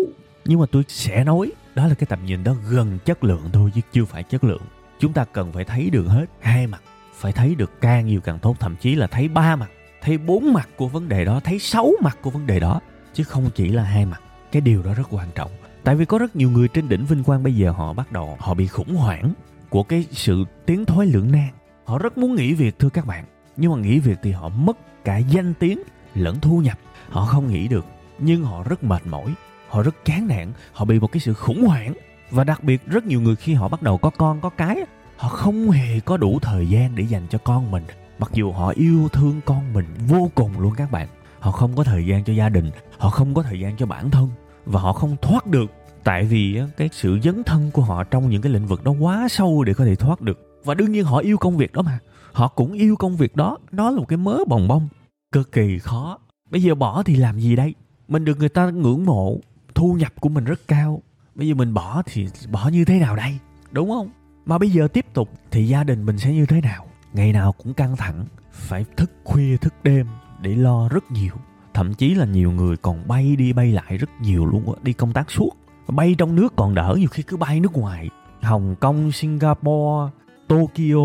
nhưng 0.45 0.59
mà 0.59 0.65
tôi 0.71 0.83
sẽ 0.87 1.23
nói 1.23 1.51
đó 1.75 1.87
là 1.87 1.93
cái 1.93 2.07
tầm 2.09 2.25
nhìn 2.25 2.43
đó 2.43 2.53
gần 2.69 2.99
chất 3.05 3.23
lượng 3.23 3.49
thôi, 3.53 3.71
chứ 3.75 3.81
chưa 3.91 4.05
phải 4.05 4.23
chất 4.23 4.43
lượng. 4.43 4.61
Chúng 4.99 5.13
ta 5.13 5.25
cần 5.33 5.51
phải 5.51 5.63
thấy 5.63 5.89
được 5.89 6.05
hết 6.07 6.25
hai 6.39 6.67
mặt, 6.67 6.81
phải 7.13 7.31
thấy 7.31 7.55
được 7.55 7.81
càng 7.81 8.07
nhiều 8.07 8.21
càng 8.21 8.39
tốt, 8.39 8.55
thậm 8.59 8.75
chí 8.75 8.95
là 8.95 9.07
thấy 9.07 9.27
ba 9.27 9.55
mặt, 9.55 9.69
thấy 10.01 10.17
bốn 10.17 10.53
mặt 10.53 10.69
của 10.75 10.87
vấn 10.87 11.09
đề 11.09 11.25
đó, 11.25 11.39
thấy 11.43 11.59
sáu 11.59 11.91
mặt 12.01 12.17
của 12.21 12.29
vấn 12.29 12.47
đề 12.47 12.59
đó 12.59 12.79
chứ 13.13 13.23
không 13.23 13.49
chỉ 13.55 13.69
là 13.69 13.83
hai 13.83 14.05
mặt. 14.05 14.21
Cái 14.51 14.61
điều 14.61 14.83
đó 14.83 14.93
rất 14.93 15.07
quan 15.09 15.27
trọng. 15.35 15.51
Tại 15.83 15.95
vì 15.95 16.05
có 16.05 16.17
rất 16.17 16.35
nhiều 16.35 16.51
người 16.51 16.67
trên 16.67 16.89
đỉnh 16.89 17.05
vinh 17.05 17.23
quang 17.23 17.43
bây 17.43 17.55
giờ 17.55 17.71
họ 17.71 17.93
bắt 17.93 18.11
đầu, 18.11 18.37
họ 18.39 18.53
bị 18.53 18.67
khủng 18.67 18.95
hoảng 18.95 19.33
của 19.69 19.83
cái 19.83 20.05
sự 20.11 20.45
tiến 20.65 20.85
thoái 20.85 21.07
lưỡng 21.07 21.31
nan. 21.31 21.49
Họ 21.85 21.97
rất 21.97 22.17
muốn 22.17 22.35
nghỉ 22.35 22.53
việc, 22.53 22.79
thưa 22.79 22.89
các 22.89 23.05
bạn. 23.05 23.25
Nhưng 23.57 23.71
mà 23.71 23.77
nghỉ 23.77 23.99
việc 23.99 24.19
thì 24.23 24.31
họ 24.31 24.49
mất 24.49 25.03
cả 25.03 25.17
danh 25.17 25.53
tiếng 25.53 25.81
lẫn 26.15 26.39
thu 26.39 26.59
nhập. 26.59 26.79
Họ 27.09 27.25
không 27.25 27.47
nghỉ 27.47 27.67
được, 27.67 27.85
nhưng 28.19 28.43
họ 28.43 28.63
rất 28.63 28.83
mệt 28.83 29.07
mỏi, 29.07 29.33
họ 29.69 29.83
rất 29.83 30.05
chán 30.05 30.27
nản, 30.27 30.51
họ 30.73 30.85
bị 30.85 30.99
một 30.99 31.11
cái 31.11 31.19
sự 31.19 31.33
khủng 31.33 31.67
hoảng. 31.67 31.93
Và 32.31 32.43
đặc 32.43 32.63
biệt, 32.63 32.87
rất 32.87 33.05
nhiều 33.05 33.21
người 33.21 33.35
khi 33.35 33.53
họ 33.53 33.67
bắt 33.67 33.81
đầu 33.81 33.97
có 33.97 34.09
con, 34.09 34.41
có 34.41 34.49
cái 34.49 34.77
họ 35.17 35.29
không 35.29 35.71
hề 35.71 35.99
có 35.99 36.17
đủ 36.17 36.39
thời 36.41 36.69
gian 36.69 36.95
để 36.95 37.03
dành 37.03 37.27
cho 37.29 37.37
con 37.37 37.71
mình. 37.71 37.83
Mặc 38.19 38.31
dù 38.33 38.51
họ 38.51 38.69
yêu 38.69 39.09
thương 39.11 39.41
con 39.45 39.73
mình 39.73 39.85
vô 40.07 40.31
cùng 40.35 40.59
luôn 40.59 40.73
các 40.77 40.91
bạn 40.91 41.07
họ 41.41 41.51
không 41.51 41.75
có 41.75 41.83
thời 41.83 42.05
gian 42.05 42.23
cho 42.23 42.33
gia 42.33 42.49
đình, 42.49 42.71
họ 42.97 43.09
không 43.09 43.33
có 43.33 43.43
thời 43.43 43.59
gian 43.59 43.77
cho 43.77 43.85
bản 43.85 44.11
thân 44.11 44.29
và 44.65 44.81
họ 44.81 44.93
không 44.93 45.15
thoát 45.21 45.47
được. 45.47 45.71
Tại 46.03 46.23
vì 46.23 46.61
cái 46.77 46.89
sự 46.91 47.19
dấn 47.23 47.43
thân 47.43 47.71
của 47.71 47.81
họ 47.81 48.03
trong 48.03 48.29
những 48.29 48.41
cái 48.41 48.51
lĩnh 48.51 48.67
vực 48.67 48.83
đó 48.83 48.91
quá 48.99 49.27
sâu 49.29 49.63
để 49.63 49.73
có 49.73 49.85
thể 49.85 49.95
thoát 49.95 50.21
được. 50.21 50.61
Và 50.63 50.73
đương 50.73 50.91
nhiên 50.91 51.05
họ 51.05 51.17
yêu 51.17 51.37
công 51.37 51.57
việc 51.57 51.73
đó 51.73 51.81
mà. 51.81 51.99
Họ 52.31 52.47
cũng 52.47 52.73
yêu 52.73 52.95
công 52.95 53.17
việc 53.17 53.35
đó. 53.35 53.57
Nó 53.71 53.91
là 53.91 53.97
một 53.97 54.05
cái 54.07 54.17
mớ 54.17 54.37
bồng 54.47 54.67
bông, 54.67 54.87
cực 55.31 55.51
kỳ 55.51 55.79
khó. 55.79 56.17
Bây 56.49 56.63
giờ 56.63 56.75
bỏ 56.75 57.03
thì 57.03 57.15
làm 57.15 57.39
gì 57.39 57.55
đây? 57.55 57.75
Mình 58.07 58.25
được 58.25 58.37
người 58.39 58.49
ta 58.49 58.69
ngưỡng 58.69 59.05
mộ, 59.05 59.37
thu 59.75 59.93
nhập 59.93 60.13
của 60.19 60.29
mình 60.29 60.43
rất 60.43 60.59
cao. 60.67 61.01
Bây 61.35 61.47
giờ 61.47 61.55
mình 61.55 61.73
bỏ 61.73 62.01
thì 62.05 62.27
bỏ 62.51 62.67
như 62.67 62.85
thế 62.85 62.99
nào 62.99 63.15
đây? 63.15 63.37
Đúng 63.71 63.89
không? 63.89 64.09
Mà 64.45 64.57
bây 64.57 64.69
giờ 64.69 64.87
tiếp 64.87 65.05
tục 65.13 65.29
thì 65.51 65.67
gia 65.67 65.83
đình 65.83 66.05
mình 66.05 66.17
sẽ 66.17 66.33
như 66.33 66.45
thế 66.45 66.61
nào? 66.61 66.85
Ngày 67.13 67.33
nào 67.33 67.51
cũng 67.51 67.73
căng 67.73 67.97
thẳng, 67.97 68.25
phải 68.51 68.85
thức 68.97 69.11
khuya 69.23 69.57
thức 69.57 69.73
đêm 69.83 70.07
để 70.41 70.55
lo 70.55 70.89
rất 70.89 71.11
nhiều. 71.11 71.33
Thậm 71.73 71.93
chí 71.93 72.13
là 72.13 72.25
nhiều 72.25 72.51
người 72.51 72.77
còn 72.77 73.07
bay 73.07 73.35
đi 73.35 73.53
bay 73.53 73.71
lại 73.71 73.97
rất 73.97 74.09
nhiều 74.21 74.45
luôn 74.45 74.73
á, 74.73 74.79
đi 74.83 74.93
công 74.93 75.13
tác 75.13 75.31
suốt. 75.31 75.49
Bay 75.87 76.15
trong 76.17 76.35
nước 76.35 76.53
còn 76.55 76.75
đỡ 76.75 76.95
nhiều 76.99 77.09
khi 77.11 77.23
cứ 77.23 77.37
bay 77.37 77.59
nước 77.59 77.73
ngoài. 77.73 78.09
Hồng 78.41 78.75
kông 78.79 79.11
singapore 79.11 80.11
tokyo 80.47 81.03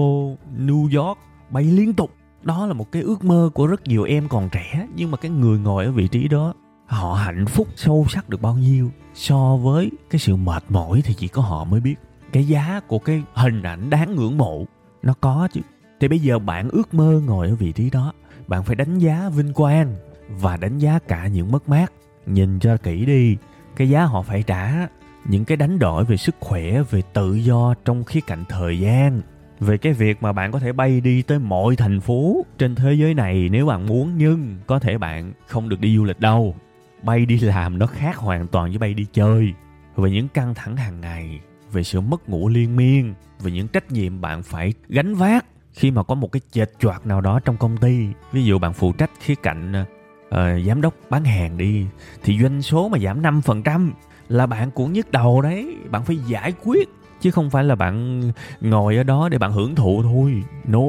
new 0.58 0.98
york 0.98 1.18
bay 1.50 1.64
liên 1.64 1.92
tục. 1.92 2.10
Đó 2.42 2.66
là 2.66 2.72
một 2.72 2.92
cái 2.92 3.02
ước 3.02 3.24
mơ 3.24 3.50
của 3.54 3.66
rất 3.66 3.86
nhiều 3.86 4.02
em 4.02 4.28
còn 4.28 4.48
trẻ 4.52 4.86
nhưng 4.96 5.10
mà 5.10 5.16
cái 5.16 5.30
người 5.30 5.58
ngồi 5.58 5.84
ở 5.84 5.92
vị 5.92 6.08
trí 6.08 6.28
đó 6.28 6.54
họ 6.86 7.14
hạnh 7.14 7.46
phúc 7.46 7.68
sâu 7.76 8.06
sắc 8.08 8.28
được 8.28 8.42
bao 8.42 8.56
nhiêu 8.56 8.90
so 9.14 9.56
với 9.56 9.90
cái 10.10 10.18
sự 10.18 10.36
mệt 10.36 10.64
mỏi 10.68 11.02
thì 11.04 11.14
chỉ 11.14 11.28
có 11.28 11.42
họ 11.42 11.64
mới 11.64 11.80
biết. 11.80 11.94
Cái 12.32 12.44
giá 12.44 12.80
của 12.86 12.98
cái 12.98 13.22
hình 13.34 13.62
ảnh 13.62 13.90
đáng 13.90 14.14
ngưỡng 14.16 14.38
mộ 14.38 14.64
nó 15.02 15.14
có 15.20 15.48
chứ. 15.52 15.60
Thì 16.00 16.08
bây 16.08 16.18
giờ 16.18 16.38
bạn 16.38 16.68
ước 16.68 16.94
mơ 16.94 17.22
ngồi 17.26 17.48
ở 17.48 17.54
vị 17.54 17.72
trí 17.72 17.90
đó 17.90 18.12
bạn 18.48 18.64
phải 18.64 18.76
đánh 18.76 18.98
giá 18.98 19.28
vinh 19.28 19.52
quang 19.52 19.94
và 20.28 20.56
đánh 20.56 20.78
giá 20.78 20.98
cả 21.08 21.26
những 21.26 21.52
mất 21.52 21.68
mát. 21.68 21.92
Nhìn 22.26 22.58
cho 22.58 22.76
kỹ 22.76 23.06
đi, 23.06 23.36
cái 23.76 23.88
giá 23.88 24.04
họ 24.04 24.22
phải 24.22 24.42
trả, 24.42 24.88
những 25.24 25.44
cái 25.44 25.56
đánh 25.56 25.78
đổi 25.78 26.04
về 26.04 26.16
sức 26.16 26.34
khỏe, 26.40 26.82
về 26.90 27.02
tự 27.12 27.34
do 27.34 27.74
trong 27.84 28.04
khía 28.04 28.20
cạnh 28.20 28.44
thời 28.48 28.80
gian, 28.80 29.20
về 29.60 29.78
cái 29.78 29.92
việc 29.92 30.22
mà 30.22 30.32
bạn 30.32 30.52
có 30.52 30.58
thể 30.58 30.72
bay 30.72 31.00
đi 31.00 31.22
tới 31.22 31.38
mọi 31.38 31.76
thành 31.76 32.00
phố 32.00 32.46
trên 32.58 32.74
thế 32.74 32.94
giới 32.94 33.14
này 33.14 33.48
nếu 33.52 33.66
bạn 33.66 33.86
muốn, 33.86 34.12
nhưng 34.16 34.56
có 34.66 34.78
thể 34.78 34.98
bạn 34.98 35.32
không 35.46 35.68
được 35.68 35.80
đi 35.80 35.96
du 35.96 36.04
lịch 36.04 36.20
đâu. 36.20 36.56
Bay 37.02 37.26
đi 37.26 37.38
làm 37.38 37.78
nó 37.78 37.86
khác 37.86 38.16
hoàn 38.16 38.46
toàn 38.46 38.70
với 38.70 38.78
bay 38.78 38.94
đi 38.94 39.06
chơi. 39.12 39.52
Về 39.96 40.10
những 40.10 40.28
căng 40.28 40.54
thẳng 40.54 40.76
hàng 40.76 41.00
ngày, 41.00 41.40
về 41.72 41.82
sự 41.82 42.00
mất 42.00 42.28
ngủ 42.28 42.48
liên 42.48 42.76
miên, 42.76 43.14
về 43.40 43.50
những 43.50 43.68
trách 43.68 43.92
nhiệm 43.92 44.20
bạn 44.20 44.42
phải 44.42 44.72
gánh 44.88 45.14
vác 45.14 45.44
khi 45.76 45.90
mà 45.90 46.02
có 46.02 46.14
một 46.14 46.32
cái 46.32 46.40
chệch 46.50 46.70
choạc 46.78 47.06
nào 47.06 47.20
đó 47.20 47.40
trong 47.40 47.56
công 47.56 47.76
ty 47.76 48.06
ví 48.32 48.44
dụ 48.44 48.58
bạn 48.58 48.72
phụ 48.72 48.92
trách 48.92 49.10
khía 49.20 49.34
cạnh 49.34 49.84
uh, 50.28 50.36
giám 50.66 50.80
đốc 50.80 50.94
bán 51.10 51.24
hàng 51.24 51.58
đi 51.58 51.86
thì 52.22 52.38
doanh 52.38 52.62
số 52.62 52.88
mà 52.88 52.98
giảm 52.98 53.22
5% 53.22 53.90
là 54.28 54.46
bạn 54.46 54.70
cũng 54.70 54.92
nhức 54.92 55.12
đầu 55.12 55.42
đấy. 55.42 55.76
Bạn 55.90 56.04
phải 56.04 56.16
giải 56.16 56.52
quyết 56.64 56.88
chứ 57.20 57.30
không 57.30 57.50
phải 57.50 57.64
là 57.64 57.74
bạn 57.74 58.22
ngồi 58.60 58.96
ở 58.96 59.02
đó 59.02 59.28
để 59.28 59.38
bạn 59.38 59.52
hưởng 59.52 59.74
thụ 59.74 60.02
thôi. 60.02 60.42
No 60.64 60.80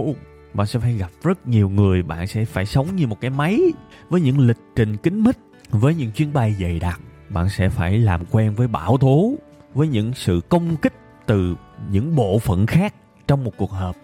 bạn 0.54 0.68
sẽ 0.68 0.80
phải 0.80 0.94
gặp 0.94 1.10
rất 1.24 1.48
nhiều 1.48 1.70
người 1.70 2.04
bạn 2.04 2.28
sẽ 2.28 2.46
phải 2.46 2.66
sống 2.66 2.96
như 2.96 3.08
một 3.08 3.22
cái 3.22 3.32
máy 3.32 3.62
với 4.10 4.22
những 4.22 4.40
lịch 4.40 4.58
trình 4.76 4.98
kín 4.98 5.24
mít 5.24 5.38
với 5.70 5.96
những 5.96 6.12
chuyến 6.12 6.34
bay 6.34 6.56
dày 6.60 6.80
đặc. 6.80 7.00
Bạn 7.30 7.50
sẽ 7.50 7.70
phải 7.70 7.98
làm 7.98 8.26
quen 8.32 8.54
với 8.56 8.68
bão 8.68 8.98
tố 8.98 9.34
với 9.74 9.88
những 9.88 10.14
sự 10.14 10.42
công 10.50 10.76
kích 10.76 10.94
từ 11.26 11.56
những 11.92 12.16
bộ 12.16 12.40
phận 12.40 12.66
khác 12.66 12.94
trong 13.28 13.44
một 13.44 13.52
cuộc 13.58 13.72
họp 13.72 13.96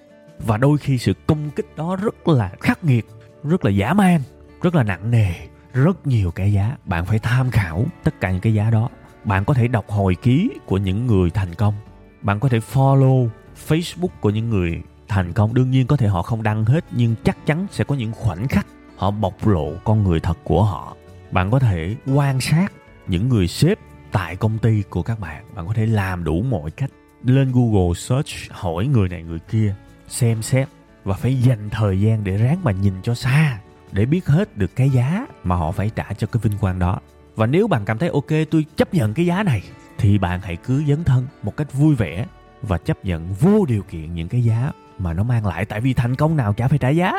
và 0.45 0.57
đôi 0.57 0.77
khi 0.77 0.97
sự 0.97 1.13
công 1.27 1.49
kích 1.49 1.75
đó 1.75 1.95
rất 1.95 2.27
là 2.27 2.51
khắc 2.59 2.83
nghiệt, 2.83 3.05
rất 3.43 3.65
là 3.65 3.71
giả 3.71 3.93
man, 3.93 4.21
rất 4.61 4.75
là 4.75 4.83
nặng 4.83 5.11
nề, 5.11 5.33
rất 5.73 6.07
nhiều 6.07 6.31
cái 6.31 6.53
giá. 6.53 6.77
Bạn 6.85 7.05
phải 7.05 7.19
tham 7.19 7.51
khảo 7.51 7.85
tất 8.03 8.21
cả 8.21 8.31
những 8.31 8.41
cái 8.41 8.53
giá 8.53 8.69
đó. 8.69 8.89
Bạn 9.23 9.45
có 9.45 9.53
thể 9.53 9.67
đọc 9.67 9.89
hồi 9.89 10.15
ký 10.15 10.49
của 10.65 10.77
những 10.77 11.07
người 11.07 11.29
thành 11.29 11.55
công. 11.55 11.73
Bạn 12.21 12.39
có 12.39 12.49
thể 12.49 12.59
follow 12.73 13.29
facebook 13.67 14.07
của 14.21 14.29
những 14.29 14.49
người 14.49 14.81
thành 15.07 15.33
công. 15.33 15.53
Đương 15.53 15.71
nhiên 15.71 15.87
có 15.87 15.97
thể 15.97 16.07
họ 16.07 16.21
không 16.21 16.43
đăng 16.43 16.65
hết, 16.65 16.85
nhưng 16.91 17.15
chắc 17.23 17.45
chắn 17.45 17.67
sẽ 17.71 17.83
có 17.83 17.95
những 17.95 18.11
khoảnh 18.13 18.47
khắc 18.47 18.67
họ 18.95 19.11
bộc 19.11 19.47
lộ 19.47 19.73
con 19.83 20.03
người 20.03 20.19
thật 20.19 20.37
của 20.43 20.63
họ. 20.63 20.95
Bạn 21.31 21.51
có 21.51 21.59
thể 21.59 21.95
quan 22.13 22.41
sát 22.41 22.73
những 23.07 23.29
người 23.29 23.47
sếp 23.47 23.79
tại 24.11 24.35
công 24.35 24.57
ty 24.57 24.83
của 24.89 25.03
các 25.03 25.19
bạn. 25.19 25.45
Bạn 25.55 25.67
có 25.67 25.73
thể 25.73 25.85
làm 25.85 26.23
đủ 26.23 26.41
mọi 26.41 26.71
cách. 26.71 26.91
Lên 27.23 27.51
google, 27.51 27.93
search, 27.95 28.51
hỏi 28.51 28.87
người 28.87 29.09
này 29.09 29.23
người 29.23 29.39
kia 29.39 29.75
xem 30.07 30.41
xét 30.41 30.67
và 31.03 31.15
phải 31.15 31.41
dành 31.41 31.69
thời 31.69 32.01
gian 32.01 32.23
để 32.23 32.37
ráng 32.37 32.63
mà 32.63 32.71
nhìn 32.71 32.93
cho 33.03 33.15
xa 33.15 33.59
để 33.91 34.05
biết 34.05 34.25
hết 34.25 34.57
được 34.57 34.75
cái 34.75 34.89
giá 34.89 35.27
mà 35.43 35.55
họ 35.55 35.71
phải 35.71 35.91
trả 35.95 36.13
cho 36.17 36.27
cái 36.27 36.41
vinh 36.43 36.57
quang 36.57 36.79
đó. 36.79 36.99
Và 37.35 37.45
nếu 37.45 37.67
bạn 37.67 37.85
cảm 37.85 37.97
thấy 37.97 38.09
ok, 38.09 38.29
tôi 38.51 38.65
chấp 38.75 38.93
nhận 38.93 39.13
cái 39.13 39.25
giá 39.25 39.43
này, 39.43 39.61
thì 39.97 40.17
bạn 40.17 40.39
hãy 40.43 40.55
cứ 40.55 40.83
dấn 40.87 41.03
thân 41.03 41.27
một 41.43 41.57
cách 41.57 41.73
vui 41.73 41.95
vẻ 41.95 42.25
và 42.61 42.77
chấp 42.77 43.05
nhận 43.05 43.33
vô 43.33 43.65
điều 43.65 43.83
kiện 43.83 44.13
những 44.13 44.27
cái 44.27 44.43
giá 44.43 44.71
mà 44.99 45.13
nó 45.13 45.23
mang 45.23 45.45
lại. 45.45 45.65
Tại 45.65 45.81
vì 45.81 45.93
thành 45.93 46.15
công 46.15 46.37
nào 46.37 46.53
chả 46.53 46.67
phải 46.67 46.77
trả 46.77 46.89
giá. 46.89 47.11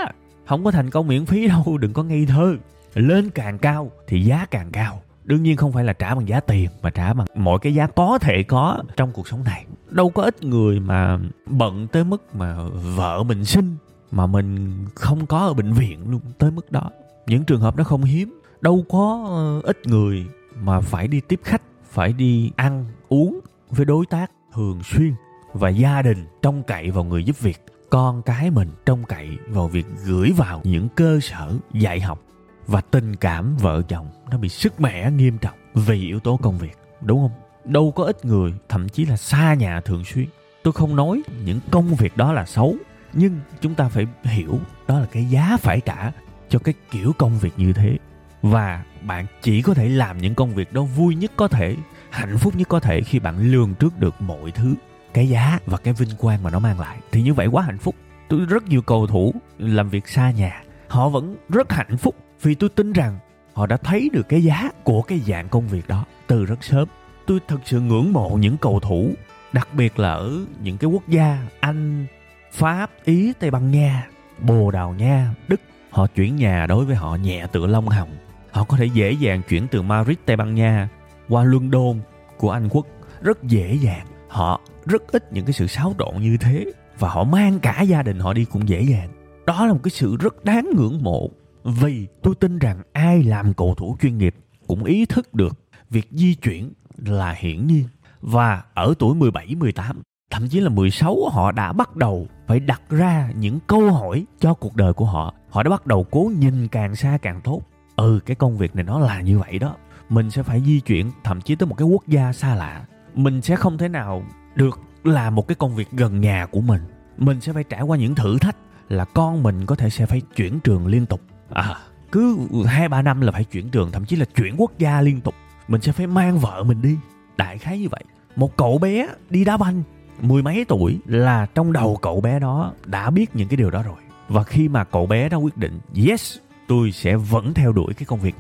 Không 0.46 0.64
có 0.64 0.70
thành 0.70 0.90
công 0.90 1.06
miễn 1.06 1.26
phí 1.26 1.48
đâu, 1.48 1.78
đừng 1.80 1.92
có 1.92 2.02
ngây 2.02 2.26
thơ. 2.26 2.56
Lên 2.94 3.30
càng 3.30 3.58
cao 3.58 3.90
thì 4.06 4.20
giá 4.20 4.46
càng 4.50 4.70
cao 4.72 5.02
đương 5.24 5.42
nhiên 5.42 5.56
không 5.56 5.72
phải 5.72 5.84
là 5.84 5.92
trả 5.92 6.14
bằng 6.14 6.28
giá 6.28 6.40
tiền, 6.40 6.70
mà 6.82 6.90
trả 6.90 7.14
bằng 7.14 7.26
mọi 7.34 7.58
cái 7.58 7.74
giá 7.74 7.86
có 7.86 8.18
thể 8.18 8.42
có 8.42 8.82
trong 8.96 9.12
cuộc 9.12 9.28
sống 9.28 9.44
này. 9.44 9.64
Đâu 9.90 10.10
có 10.10 10.22
ít 10.22 10.44
người 10.44 10.80
mà 10.80 11.18
bận 11.46 11.86
tới 11.92 12.04
mức 12.04 12.36
mà 12.36 12.56
vợ 12.96 13.22
mình 13.22 13.44
sinh, 13.44 13.76
mà 14.10 14.26
mình 14.26 14.78
không 14.94 15.26
có 15.26 15.38
ở 15.38 15.54
bệnh 15.54 15.72
viện 15.72 16.10
luôn 16.10 16.20
tới 16.38 16.50
mức 16.50 16.72
đó. 16.72 16.90
Những 17.26 17.44
trường 17.44 17.60
hợp 17.60 17.76
đó 17.76 17.84
không 17.84 18.02
hiếm. 18.02 18.40
Đâu 18.60 18.84
có 18.88 19.24
ờ, 19.28 19.60
ít 19.68 19.86
người 19.86 20.26
mà 20.62 20.80
phải 20.80 21.08
đi 21.08 21.20
tiếp 21.20 21.40
khách, 21.42 21.62
phải 21.90 22.12
đi 22.12 22.50
ăn, 22.56 22.84
uống 23.08 23.40
với 23.70 23.84
đối 23.84 24.06
tác 24.06 24.30
thường 24.54 24.82
xuyên. 24.82 25.14
Và 25.52 25.68
gia 25.68 26.02
đình 26.02 26.26
trông 26.42 26.62
cậy 26.62 26.90
vào 26.90 27.04
người 27.04 27.24
giúp 27.24 27.40
việc, 27.40 27.64
con 27.90 28.22
cái 28.22 28.50
mình 28.50 28.68
trông 28.86 29.04
cậy 29.04 29.28
vào 29.48 29.68
việc 29.68 29.86
gửi 30.04 30.32
vào 30.36 30.60
những 30.64 30.88
cơ 30.94 31.20
sở 31.22 31.52
dạy 31.72 32.00
học 32.00 32.22
và 32.66 32.80
tình 32.80 33.16
cảm 33.16 33.56
vợ 33.56 33.82
chồng 33.88 34.06
nó 34.30 34.38
bị 34.38 34.48
sức 34.48 34.80
mẻ 34.80 35.10
nghiêm 35.10 35.38
trọng 35.38 35.58
vì 35.74 36.00
yếu 36.00 36.20
tố 36.20 36.38
công 36.42 36.58
việc, 36.58 36.78
đúng 37.00 37.20
không? 37.20 37.30
Đâu 37.64 37.90
có 37.90 38.04
ít 38.04 38.24
người, 38.24 38.54
thậm 38.68 38.88
chí 38.88 39.04
là 39.04 39.16
xa 39.16 39.54
nhà 39.54 39.80
thường 39.80 40.04
xuyên. 40.04 40.26
Tôi 40.62 40.72
không 40.72 40.96
nói 40.96 41.22
những 41.44 41.60
công 41.70 41.94
việc 41.94 42.16
đó 42.16 42.32
là 42.32 42.44
xấu, 42.46 42.76
nhưng 43.12 43.40
chúng 43.60 43.74
ta 43.74 43.88
phải 43.88 44.06
hiểu 44.22 44.58
đó 44.88 44.98
là 44.98 45.06
cái 45.06 45.24
giá 45.24 45.56
phải 45.60 45.80
trả 45.80 46.12
cho 46.48 46.58
cái 46.58 46.74
kiểu 46.90 47.12
công 47.18 47.38
việc 47.38 47.52
như 47.56 47.72
thế. 47.72 47.98
Và 48.42 48.84
bạn 49.02 49.26
chỉ 49.42 49.62
có 49.62 49.74
thể 49.74 49.88
làm 49.88 50.18
những 50.18 50.34
công 50.34 50.54
việc 50.54 50.72
đó 50.72 50.82
vui 50.82 51.14
nhất 51.14 51.32
có 51.36 51.48
thể, 51.48 51.76
hạnh 52.10 52.38
phúc 52.38 52.56
nhất 52.56 52.68
có 52.68 52.80
thể 52.80 53.00
khi 53.00 53.18
bạn 53.18 53.52
lường 53.52 53.74
trước 53.74 53.98
được 53.98 54.14
mọi 54.20 54.50
thứ. 54.50 54.74
Cái 55.14 55.28
giá 55.28 55.58
và 55.66 55.76
cái 55.76 55.94
vinh 55.94 56.16
quang 56.18 56.42
mà 56.42 56.50
nó 56.50 56.58
mang 56.58 56.80
lại 56.80 56.98
thì 57.12 57.22
như 57.22 57.34
vậy 57.34 57.46
quá 57.46 57.62
hạnh 57.62 57.78
phúc. 57.78 57.94
Tôi 58.28 58.40
rất 58.48 58.64
nhiều 58.64 58.82
cầu 58.82 59.06
thủ 59.06 59.34
làm 59.58 59.88
việc 59.88 60.08
xa 60.08 60.30
nhà, 60.30 60.62
họ 60.88 61.08
vẫn 61.08 61.36
rất 61.48 61.72
hạnh 61.72 61.96
phúc 61.96 62.14
vì 62.44 62.54
tôi 62.54 62.70
tin 62.70 62.92
rằng 62.92 63.18
họ 63.54 63.66
đã 63.66 63.76
thấy 63.76 64.10
được 64.12 64.28
cái 64.28 64.42
giá 64.42 64.70
của 64.84 65.02
cái 65.02 65.20
dạng 65.26 65.48
công 65.48 65.68
việc 65.68 65.88
đó 65.88 66.04
từ 66.26 66.44
rất 66.44 66.64
sớm. 66.64 66.88
Tôi 67.26 67.38
thật 67.48 67.58
sự 67.64 67.80
ngưỡng 67.80 68.12
mộ 68.12 68.30
những 68.40 68.56
cầu 68.56 68.80
thủ, 68.80 69.10
đặc 69.52 69.68
biệt 69.74 69.98
là 69.98 70.12
ở 70.12 70.32
những 70.62 70.78
cái 70.78 70.90
quốc 70.90 71.08
gia 71.08 71.46
anh, 71.60 72.06
pháp, 72.52 72.90
ý, 73.04 73.32
tây 73.38 73.50
ban 73.50 73.70
nha, 73.70 74.06
bồ 74.38 74.70
đào 74.70 74.94
nha, 74.94 75.34
đức. 75.48 75.60
Họ 75.90 76.06
chuyển 76.06 76.36
nhà 76.36 76.66
đối 76.66 76.84
với 76.84 76.96
họ 76.96 77.16
nhẹ 77.16 77.46
tựa 77.52 77.66
lông 77.66 77.88
hồng. 77.88 78.16
Họ 78.50 78.64
có 78.64 78.76
thể 78.76 78.86
dễ 78.86 79.12
dàng 79.12 79.42
chuyển 79.48 79.68
từ 79.68 79.82
madrid, 79.82 80.16
tây 80.26 80.36
ban 80.36 80.54
nha 80.54 80.88
qua 81.28 81.44
london 81.44 82.00
của 82.36 82.50
anh 82.50 82.68
quốc. 82.70 82.86
Rất 83.20 83.42
dễ 83.42 83.78
dàng. 83.80 84.06
Họ 84.28 84.60
rất 84.84 85.02
ít 85.12 85.32
những 85.32 85.44
cái 85.44 85.52
sự 85.52 85.66
xáo 85.66 85.94
trộn 85.98 86.22
như 86.22 86.36
thế 86.40 86.64
và 86.98 87.08
họ 87.08 87.24
mang 87.24 87.58
cả 87.60 87.82
gia 87.82 88.02
đình 88.02 88.18
họ 88.18 88.32
đi 88.32 88.44
cũng 88.44 88.68
dễ 88.68 88.82
dàng. 88.82 89.08
Đó 89.46 89.66
là 89.66 89.72
một 89.72 89.80
cái 89.82 89.90
sự 89.90 90.16
rất 90.16 90.44
đáng 90.44 90.70
ngưỡng 90.76 91.02
mộ 91.02 91.30
vì 91.64 92.06
tôi 92.22 92.34
tin 92.34 92.58
rằng 92.58 92.82
ai 92.92 93.22
làm 93.22 93.54
cầu 93.54 93.74
thủ 93.74 93.96
chuyên 94.02 94.18
nghiệp 94.18 94.34
cũng 94.66 94.84
ý 94.84 95.06
thức 95.06 95.34
được 95.34 95.58
việc 95.90 96.08
di 96.10 96.34
chuyển 96.34 96.72
là 96.96 97.34
hiển 97.38 97.66
nhiên 97.66 97.84
và 98.20 98.62
ở 98.74 98.94
tuổi 98.98 99.14
17, 99.14 99.54
18, 99.54 100.02
thậm 100.30 100.48
chí 100.48 100.60
là 100.60 100.68
16 100.68 101.28
họ 101.32 101.52
đã 101.52 101.72
bắt 101.72 101.96
đầu 101.96 102.26
phải 102.46 102.60
đặt 102.60 102.82
ra 102.88 103.30
những 103.36 103.58
câu 103.66 103.92
hỏi 103.92 104.24
cho 104.40 104.54
cuộc 104.54 104.76
đời 104.76 104.92
của 104.92 105.04
họ. 105.04 105.34
Họ 105.50 105.62
đã 105.62 105.70
bắt 105.70 105.86
đầu 105.86 106.04
cố 106.10 106.32
nhìn 106.38 106.68
càng 106.68 106.96
xa 106.96 107.18
càng 107.22 107.40
tốt. 107.44 107.62
Ừ, 107.96 108.20
cái 108.26 108.34
công 108.34 108.58
việc 108.58 108.74
này 108.76 108.84
nó 108.84 108.98
là 108.98 109.20
như 109.20 109.38
vậy 109.38 109.58
đó. 109.58 109.76
Mình 110.08 110.30
sẽ 110.30 110.42
phải 110.42 110.62
di 110.66 110.80
chuyển 110.80 111.10
thậm 111.24 111.40
chí 111.40 111.54
tới 111.54 111.66
một 111.66 111.74
cái 111.74 111.88
quốc 111.88 112.06
gia 112.06 112.32
xa 112.32 112.54
lạ. 112.54 112.84
Mình 113.14 113.42
sẽ 113.42 113.56
không 113.56 113.78
thể 113.78 113.88
nào 113.88 114.22
được 114.54 114.80
làm 115.04 115.34
một 115.34 115.48
cái 115.48 115.54
công 115.54 115.74
việc 115.74 115.90
gần 115.90 116.20
nhà 116.20 116.46
của 116.46 116.60
mình. 116.60 116.80
Mình 117.18 117.40
sẽ 117.40 117.52
phải 117.52 117.64
trải 117.64 117.82
qua 117.82 117.96
những 117.96 118.14
thử 118.14 118.38
thách 118.38 118.56
là 118.88 119.04
con 119.04 119.42
mình 119.42 119.66
có 119.66 119.74
thể 119.74 119.90
sẽ 119.90 120.06
phải 120.06 120.22
chuyển 120.36 120.60
trường 120.60 120.86
liên 120.86 121.06
tục. 121.06 121.20
À, 121.50 121.76
cứ 122.12 122.38
hai 122.66 122.88
ba 122.88 123.02
năm 123.02 123.20
là 123.20 123.32
phải 123.32 123.44
chuyển 123.44 123.70
trường 123.70 123.92
thậm 123.92 124.04
chí 124.04 124.16
là 124.16 124.24
chuyển 124.36 124.54
quốc 124.58 124.78
gia 124.78 125.00
liên 125.00 125.20
tục. 125.20 125.34
Mình 125.68 125.80
sẽ 125.80 125.92
phải 125.92 126.06
mang 126.06 126.38
vợ 126.38 126.62
mình 126.62 126.82
đi. 126.82 126.96
Đại 127.36 127.58
khái 127.58 127.78
như 127.78 127.88
vậy. 127.88 128.04
Một 128.36 128.56
cậu 128.56 128.78
bé 128.78 129.08
đi 129.30 129.44
đá 129.44 129.56
banh 129.56 129.82
mười 130.20 130.42
mấy 130.42 130.64
tuổi 130.68 130.98
là 131.06 131.46
trong 131.54 131.72
đầu 131.72 131.98
cậu 132.02 132.20
bé 132.20 132.38
đó 132.38 132.72
đã 132.84 133.10
biết 133.10 133.36
những 133.36 133.48
cái 133.48 133.56
điều 133.56 133.70
đó 133.70 133.82
rồi. 133.82 133.96
Và 134.28 134.42
khi 134.42 134.68
mà 134.68 134.84
cậu 134.84 135.06
bé 135.06 135.28
đó 135.28 135.38
quyết 135.38 135.56
định 135.56 135.80
yes 136.06 136.36
tôi 136.68 136.92
sẽ 136.92 137.16
vẫn 137.16 137.54
theo 137.54 137.72
đuổi 137.72 137.94
cái 137.94 138.06
công 138.06 138.20
việc. 138.20 138.34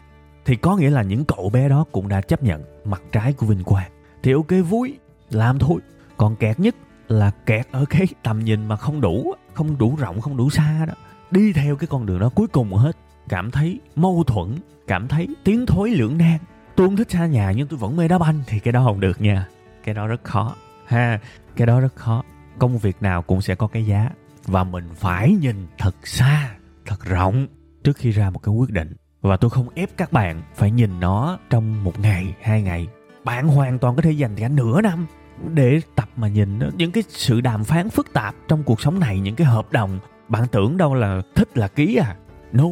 Thì 0.44 0.56
có 0.56 0.76
nghĩa 0.76 0.90
là 0.90 1.02
những 1.02 1.24
cậu 1.24 1.50
bé 1.50 1.68
đó 1.68 1.84
cũng 1.92 2.08
đã 2.08 2.20
chấp 2.20 2.42
nhận 2.42 2.62
mặt 2.84 3.02
trái 3.12 3.32
của 3.32 3.46
vinh 3.46 3.64
quang. 3.64 3.90
Thì 4.22 4.32
ok 4.32 4.68
vui 4.68 4.98
làm 5.30 5.58
thôi. 5.58 5.80
Còn 6.16 6.36
kẹt 6.36 6.60
nhất 6.60 6.74
là 7.08 7.30
kẹt 7.46 7.66
ở 7.72 7.84
cái 7.90 8.06
tầm 8.22 8.38
nhìn 8.38 8.66
mà 8.66 8.76
không 8.76 9.00
đủ 9.00 9.34
không 9.54 9.78
đủ 9.78 9.96
rộng 9.96 10.20
không 10.20 10.36
đủ 10.36 10.50
xa 10.50 10.86
đó 10.86 10.94
đi 11.34 11.52
theo 11.52 11.76
cái 11.76 11.86
con 11.86 12.06
đường 12.06 12.18
đó, 12.18 12.28
cuối 12.34 12.46
cùng 12.46 12.72
hết, 12.72 12.96
cảm 13.28 13.50
thấy 13.50 13.80
mâu 13.96 14.24
thuẫn, 14.26 14.58
cảm 14.86 15.08
thấy 15.08 15.28
tiến 15.44 15.66
thối 15.66 15.90
lưỡng 15.90 16.18
nan. 16.18 16.38
Tôi 16.76 16.86
không 16.86 16.96
thích 16.96 17.10
xa 17.10 17.26
nhà 17.26 17.52
nhưng 17.52 17.68
tôi 17.68 17.78
vẫn 17.78 17.96
mê 17.96 18.08
đá 18.08 18.18
banh, 18.18 18.42
thì 18.46 18.58
cái 18.58 18.72
đó 18.72 18.84
không 18.84 19.00
được 19.00 19.20
nha. 19.20 19.46
Cái 19.84 19.94
đó 19.94 20.06
rất 20.06 20.24
khó, 20.24 20.54
ha, 20.86 21.20
cái 21.56 21.66
đó 21.66 21.80
rất 21.80 21.96
khó. 21.96 22.22
Công 22.58 22.78
việc 22.78 22.96
nào 23.00 23.22
cũng 23.22 23.40
sẽ 23.40 23.54
có 23.54 23.66
cái 23.66 23.86
giá, 23.86 24.10
và 24.46 24.64
mình 24.64 24.84
phải 24.94 25.32
nhìn 25.32 25.66
thật 25.78 25.94
xa, 26.04 26.50
thật 26.86 27.04
rộng 27.04 27.46
trước 27.84 27.96
khi 27.96 28.10
ra 28.10 28.30
một 28.30 28.38
cái 28.38 28.54
quyết 28.54 28.70
định. 28.70 28.96
Và 29.22 29.36
tôi 29.36 29.50
không 29.50 29.68
ép 29.74 29.96
các 29.96 30.12
bạn 30.12 30.42
phải 30.54 30.70
nhìn 30.70 31.00
nó 31.00 31.38
trong 31.50 31.84
một 31.84 32.00
ngày, 32.00 32.34
hai 32.42 32.62
ngày. 32.62 32.86
Bạn 33.24 33.48
hoàn 33.48 33.78
toàn 33.78 33.96
có 33.96 34.02
thể 34.02 34.10
dành 34.10 34.36
cả 34.36 34.48
nửa 34.48 34.80
năm 34.80 35.06
để 35.54 35.80
tập 35.94 36.08
mà 36.16 36.28
nhìn 36.28 36.58
những 36.76 36.92
cái 36.92 37.02
sự 37.08 37.40
đàm 37.40 37.64
phán 37.64 37.90
phức 37.90 38.12
tạp 38.12 38.34
trong 38.48 38.62
cuộc 38.62 38.80
sống 38.80 39.00
này, 39.00 39.20
những 39.20 39.34
cái 39.34 39.46
hợp 39.46 39.72
đồng 39.72 39.98
bạn 40.28 40.46
tưởng 40.52 40.76
đâu 40.76 40.94
là 40.94 41.22
thích 41.34 41.58
là 41.58 41.68
ký 41.68 41.96
à? 41.96 42.16
No, 42.52 42.64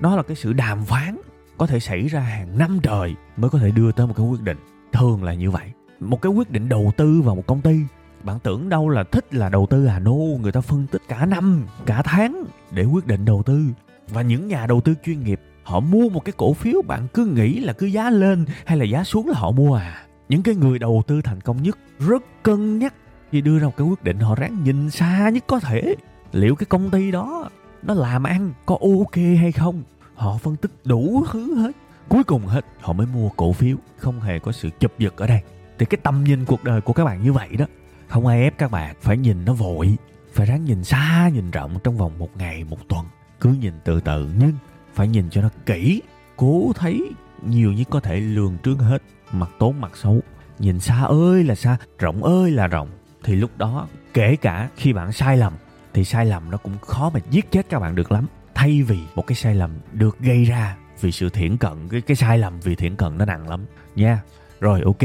nó 0.00 0.16
là 0.16 0.22
cái 0.22 0.36
sự 0.36 0.52
đàm 0.52 0.84
phán 0.84 1.16
có 1.58 1.66
thể 1.66 1.80
xảy 1.80 2.08
ra 2.08 2.20
hàng 2.20 2.58
năm 2.58 2.80
trời 2.82 3.14
mới 3.36 3.50
có 3.50 3.58
thể 3.58 3.70
đưa 3.70 3.92
tới 3.92 4.06
một 4.06 4.14
cái 4.16 4.26
quyết 4.26 4.40
định. 4.42 4.56
Thường 4.92 5.24
là 5.24 5.34
như 5.34 5.50
vậy. 5.50 5.72
Một 6.00 6.22
cái 6.22 6.32
quyết 6.32 6.50
định 6.50 6.68
đầu 6.68 6.92
tư 6.96 7.22
vào 7.24 7.34
một 7.34 7.46
công 7.46 7.60
ty, 7.60 7.80
bạn 8.22 8.38
tưởng 8.42 8.68
đâu 8.68 8.88
là 8.88 9.04
thích 9.04 9.34
là 9.34 9.48
đầu 9.48 9.66
tư 9.70 9.86
à? 9.86 9.98
No, 9.98 10.12
người 10.40 10.52
ta 10.52 10.60
phân 10.60 10.86
tích 10.86 11.02
cả 11.08 11.26
năm, 11.26 11.66
cả 11.86 12.02
tháng 12.02 12.44
để 12.70 12.84
quyết 12.84 13.06
định 13.06 13.24
đầu 13.24 13.42
tư. 13.42 13.64
Và 14.08 14.22
những 14.22 14.48
nhà 14.48 14.66
đầu 14.66 14.80
tư 14.80 14.94
chuyên 15.04 15.24
nghiệp, 15.24 15.40
họ 15.62 15.80
mua 15.80 16.08
một 16.08 16.24
cái 16.24 16.32
cổ 16.36 16.52
phiếu 16.52 16.82
bạn 16.82 17.08
cứ 17.14 17.26
nghĩ 17.26 17.60
là 17.60 17.72
cứ 17.72 17.86
giá 17.86 18.10
lên 18.10 18.44
hay 18.66 18.78
là 18.78 18.84
giá 18.84 19.04
xuống 19.04 19.28
là 19.28 19.38
họ 19.38 19.50
mua 19.50 19.74
à? 19.74 20.06
Những 20.28 20.42
cái 20.42 20.54
người 20.54 20.78
đầu 20.78 21.02
tư 21.06 21.20
thành 21.22 21.40
công 21.40 21.62
nhất 21.62 21.78
rất 21.98 22.22
cân 22.42 22.78
nhắc 22.78 22.94
khi 23.30 23.40
đưa 23.40 23.58
ra 23.58 23.66
một 23.66 23.76
cái 23.76 23.86
quyết 23.86 24.04
định, 24.04 24.18
họ 24.18 24.34
ráng 24.34 24.64
nhìn 24.64 24.90
xa 24.90 25.28
nhất 25.28 25.44
có 25.46 25.60
thể 25.60 25.94
liệu 26.32 26.54
cái 26.54 26.66
công 26.66 26.90
ty 26.90 27.10
đó, 27.10 27.50
nó 27.82 27.94
làm 27.94 28.22
ăn 28.22 28.52
có 28.66 28.78
ok 28.80 29.16
hay 29.16 29.52
không? 29.52 29.82
Họ 30.14 30.38
phân 30.38 30.56
tích 30.56 30.70
đủ 30.84 31.24
thứ 31.32 31.54
hết. 31.54 31.72
Cuối 32.08 32.24
cùng 32.24 32.46
hết, 32.46 32.64
họ 32.80 32.92
mới 32.92 33.06
mua 33.06 33.28
cổ 33.28 33.52
phiếu. 33.52 33.76
Không 33.96 34.20
hề 34.20 34.38
có 34.38 34.52
sự 34.52 34.70
chụp 34.80 34.92
giật 34.98 35.16
ở 35.16 35.26
đây. 35.26 35.42
Thì 35.78 35.86
cái 35.86 35.98
tầm 36.02 36.24
nhìn 36.24 36.44
cuộc 36.44 36.64
đời 36.64 36.80
của 36.80 36.92
các 36.92 37.04
bạn 37.04 37.22
như 37.22 37.32
vậy 37.32 37.48
đó, 37.58 37.66
không 38.08 38.26
ai 38.26 38.42
ép 38.42 38.58
các 38.58 38.70
bạn 38.70 38.94
phải 39.00 39.16
nhìn 39.16 39.44
nó 39.44 39.52
vội. 39.52 39.96
Phải 40.32 40.46
ráng 40.46 40.64
nhìn 40.64 40.84
xa, 40.84 41.30
nhìn 41.34 41.50
rộng 41.50 41.78
trong 41.84 41.96
vòng 41.96 42.18
một 42.18 42.36
ngày, 42.36 42.64
một 42.64 42.88
tuần. 42.88 43.06
Cứ 43.40 43.50
nhìn 43.50 43.72
từ 43.84 44.00
từ, 44.00 44.30
nhưng 44.38 44.52
phải 44.94 45.08
nhìn 45.08 45.30
cho 45.30 45.42
nó 45.42 45.48
kỹ, 45.66 46.02
cố 46.36 46.72
thấy 46.74 47.10
nhiều 47.46 47.72
nhất 47.72 47.86
có 47.90 48.00
thể 48.00 48.20
lường 48.20 48.56
trước 48.62 48.76
hết. 48.78 49.02
Mặt 49.32 49.50
tốt, 49.58 49.72
mặt 49.72 49.96
xấu. 49.96 50.20
Nhìn 50.58 50.80
xa 50.80 51.02
ơi 51.02 51.44
là 51.44 51.54
xa, 51.54 51.76
rộng 51.98 52.24
ơi 52.24 52.50
là 52.50 52.66
rộng. 52.66 52.88
Thì 53.24 53.36
lúc 53.36 53.50
đó, 53.56 53.88
kể 54.14 54.36
cả 54.36 54.68
khi 54.76 54.92
bạn 54.92 55.12
sai 55.12 55.36
lầm 55.36 55.52
thì 55.94 56.04
sai 56.04 56.26
lầm 56.26 56.50
nó 56.50 56.56
cũng 56.56 56.78
khó 56.78 57.10
mà 57.14 57.20
giết 57.30 57.50
chết 57.50 57.66
các 57.68 57.78
bạn 57.78 57.94
được 57.94 58.12
lắm. 58.12 58.26
Thay 58.54 58.82
vì 58.82 58.98
một 59.14 59.26
cái 59.26 59.34
sai 59.34 59.54
lầm 59.54 59.70
được 59.92 60.18
gây 60.20 60.44
ra 60.44 60.76
vì 61.00 61.12
sự 61.12 61.28
thiển 61.28 61.56
cận, 61.56 61.88
cái 61.90 62.00
cái 62.00 62.16
sai 62.16 62.38
lầm 62.38 62.60
vì 62.60 62.74
thiển 62.74 62.96
cận 62.96 63.18
nó 63.18 63.24
nặng 63.24 63.48
lắm. 63.48 63.66
Nha. 63.94 64.22
Rồi, 64.60 64.82
ok. 64.84 65.02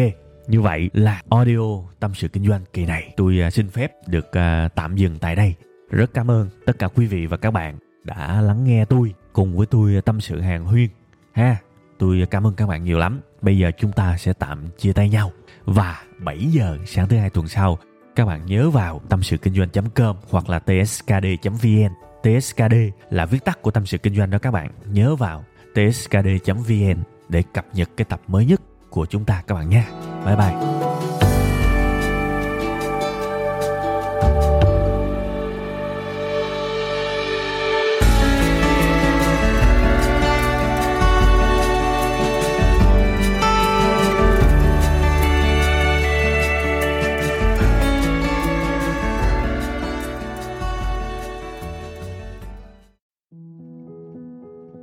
Như 0.47 0.61
vậy 0.61 0.89
là 0.93 1.21
audio 1.29 1.61
tâm 1.99 2.13
sự 2.15 2.27
kinh 2.27 2.47
doanh 2.47 2.61
kỳ 2.73 2.85
này 2.85 3.13
tôi 3.17 3.39
à, 3.41 3.49
xin 3.49 3.69
phép 3.69 3.91
được 4.07 4.31
à, 4.31 4.69
tạm 4.75 4.95
dừng 4.95 5.19
tại 5.19 5.35
đây. 5.35 5.55
Rất 5.89 6.13
cảm 6.13 6.31
ơn 6.31 6.49
tất 6.65 6.79
cả 6.79 6.87
quý 6.87 7.05
vị 7.05 7.25
và 7.25 7.37
các 7.37 7.51
bạn 7.51 7.77
đã 8.03 8.41
lắng 8.41 8.63
nghe 8.63 8.85
tôi 8.85 9.13
cùng 9.33 9.57
với 9.57 9.67
tôi 9.67 9.95
à, 9.95 10.01
tâm 10.01 10.21
sự 10.21 10.41
hàng 10.41 10.65
huyên. 10.65 10.89
Ha, 11.33 11.57
tôi 11.99 12.27
cảm 12.31 12.47
ơn 12.47 12.53
các 12.53 12.67
bạn 12.67 12.83
nhiều 12.83 12.97
lắm. 12.97 13.21
Bây 13.41 13.57
giờ 13.57 13.71
chúng 13.77 13.91
ta 13.91 14.17
sẽ 14.17 14.33
tạm 14.33 14.69
chia 14.77 14.93
tay 14.93 15.09
nhau. 15.09 15.31
Và 15.65 16.03
7 16.19 16.37
giờ 16.37 16.77
sáng 16.85 17.07
thứ 17.07 17.17
hai 17.17 17.29
tuần 17.29 17.47
sau 17.47 17.77
các 18.17 18.25
bạn 18.25 18.45
nhớ 18.45 18.69
vào 18.69 19.01
tâm 19.09 19.23
sự 19.23 19.37
kinh 19.37 19.53
doanh.com 19.53 20.15
hoặc 20.29 20.49
là 20.49 20.59
tskd.vn 20.59 21.93
TSKD 22.23 22.75
là 23.09 23.25
viết 23.25 23.45
tắt 23.45 23.61
của 23.61 23.71
tâm 23.71 23.85
sự 23.85 23.97
kinh 23.97 24.15
doanh 24.15 24.29
đó 24.29 24.37
các 24.37 24.51
bạn. 24.51 24.71
Nhớ 24.85 25.15
vào 25.15 25.43
tskd.vn 25.73 27.03
để 27.29 27.43
cập 27.53 27.65
nhật 27.73 27.89
cái 27.97 28.05
tập 28.05 28.21
mới 28.27 28.45
nhất 28.45 28.61
của 28.89 29.05
chúng 29.05 29.25
ta 29.25 29.43
các 29.47 29.55
bạn 29.55 29.69
nha. 29.69 29.85
Bye 30.25 30.35
bye. 30.35 30.86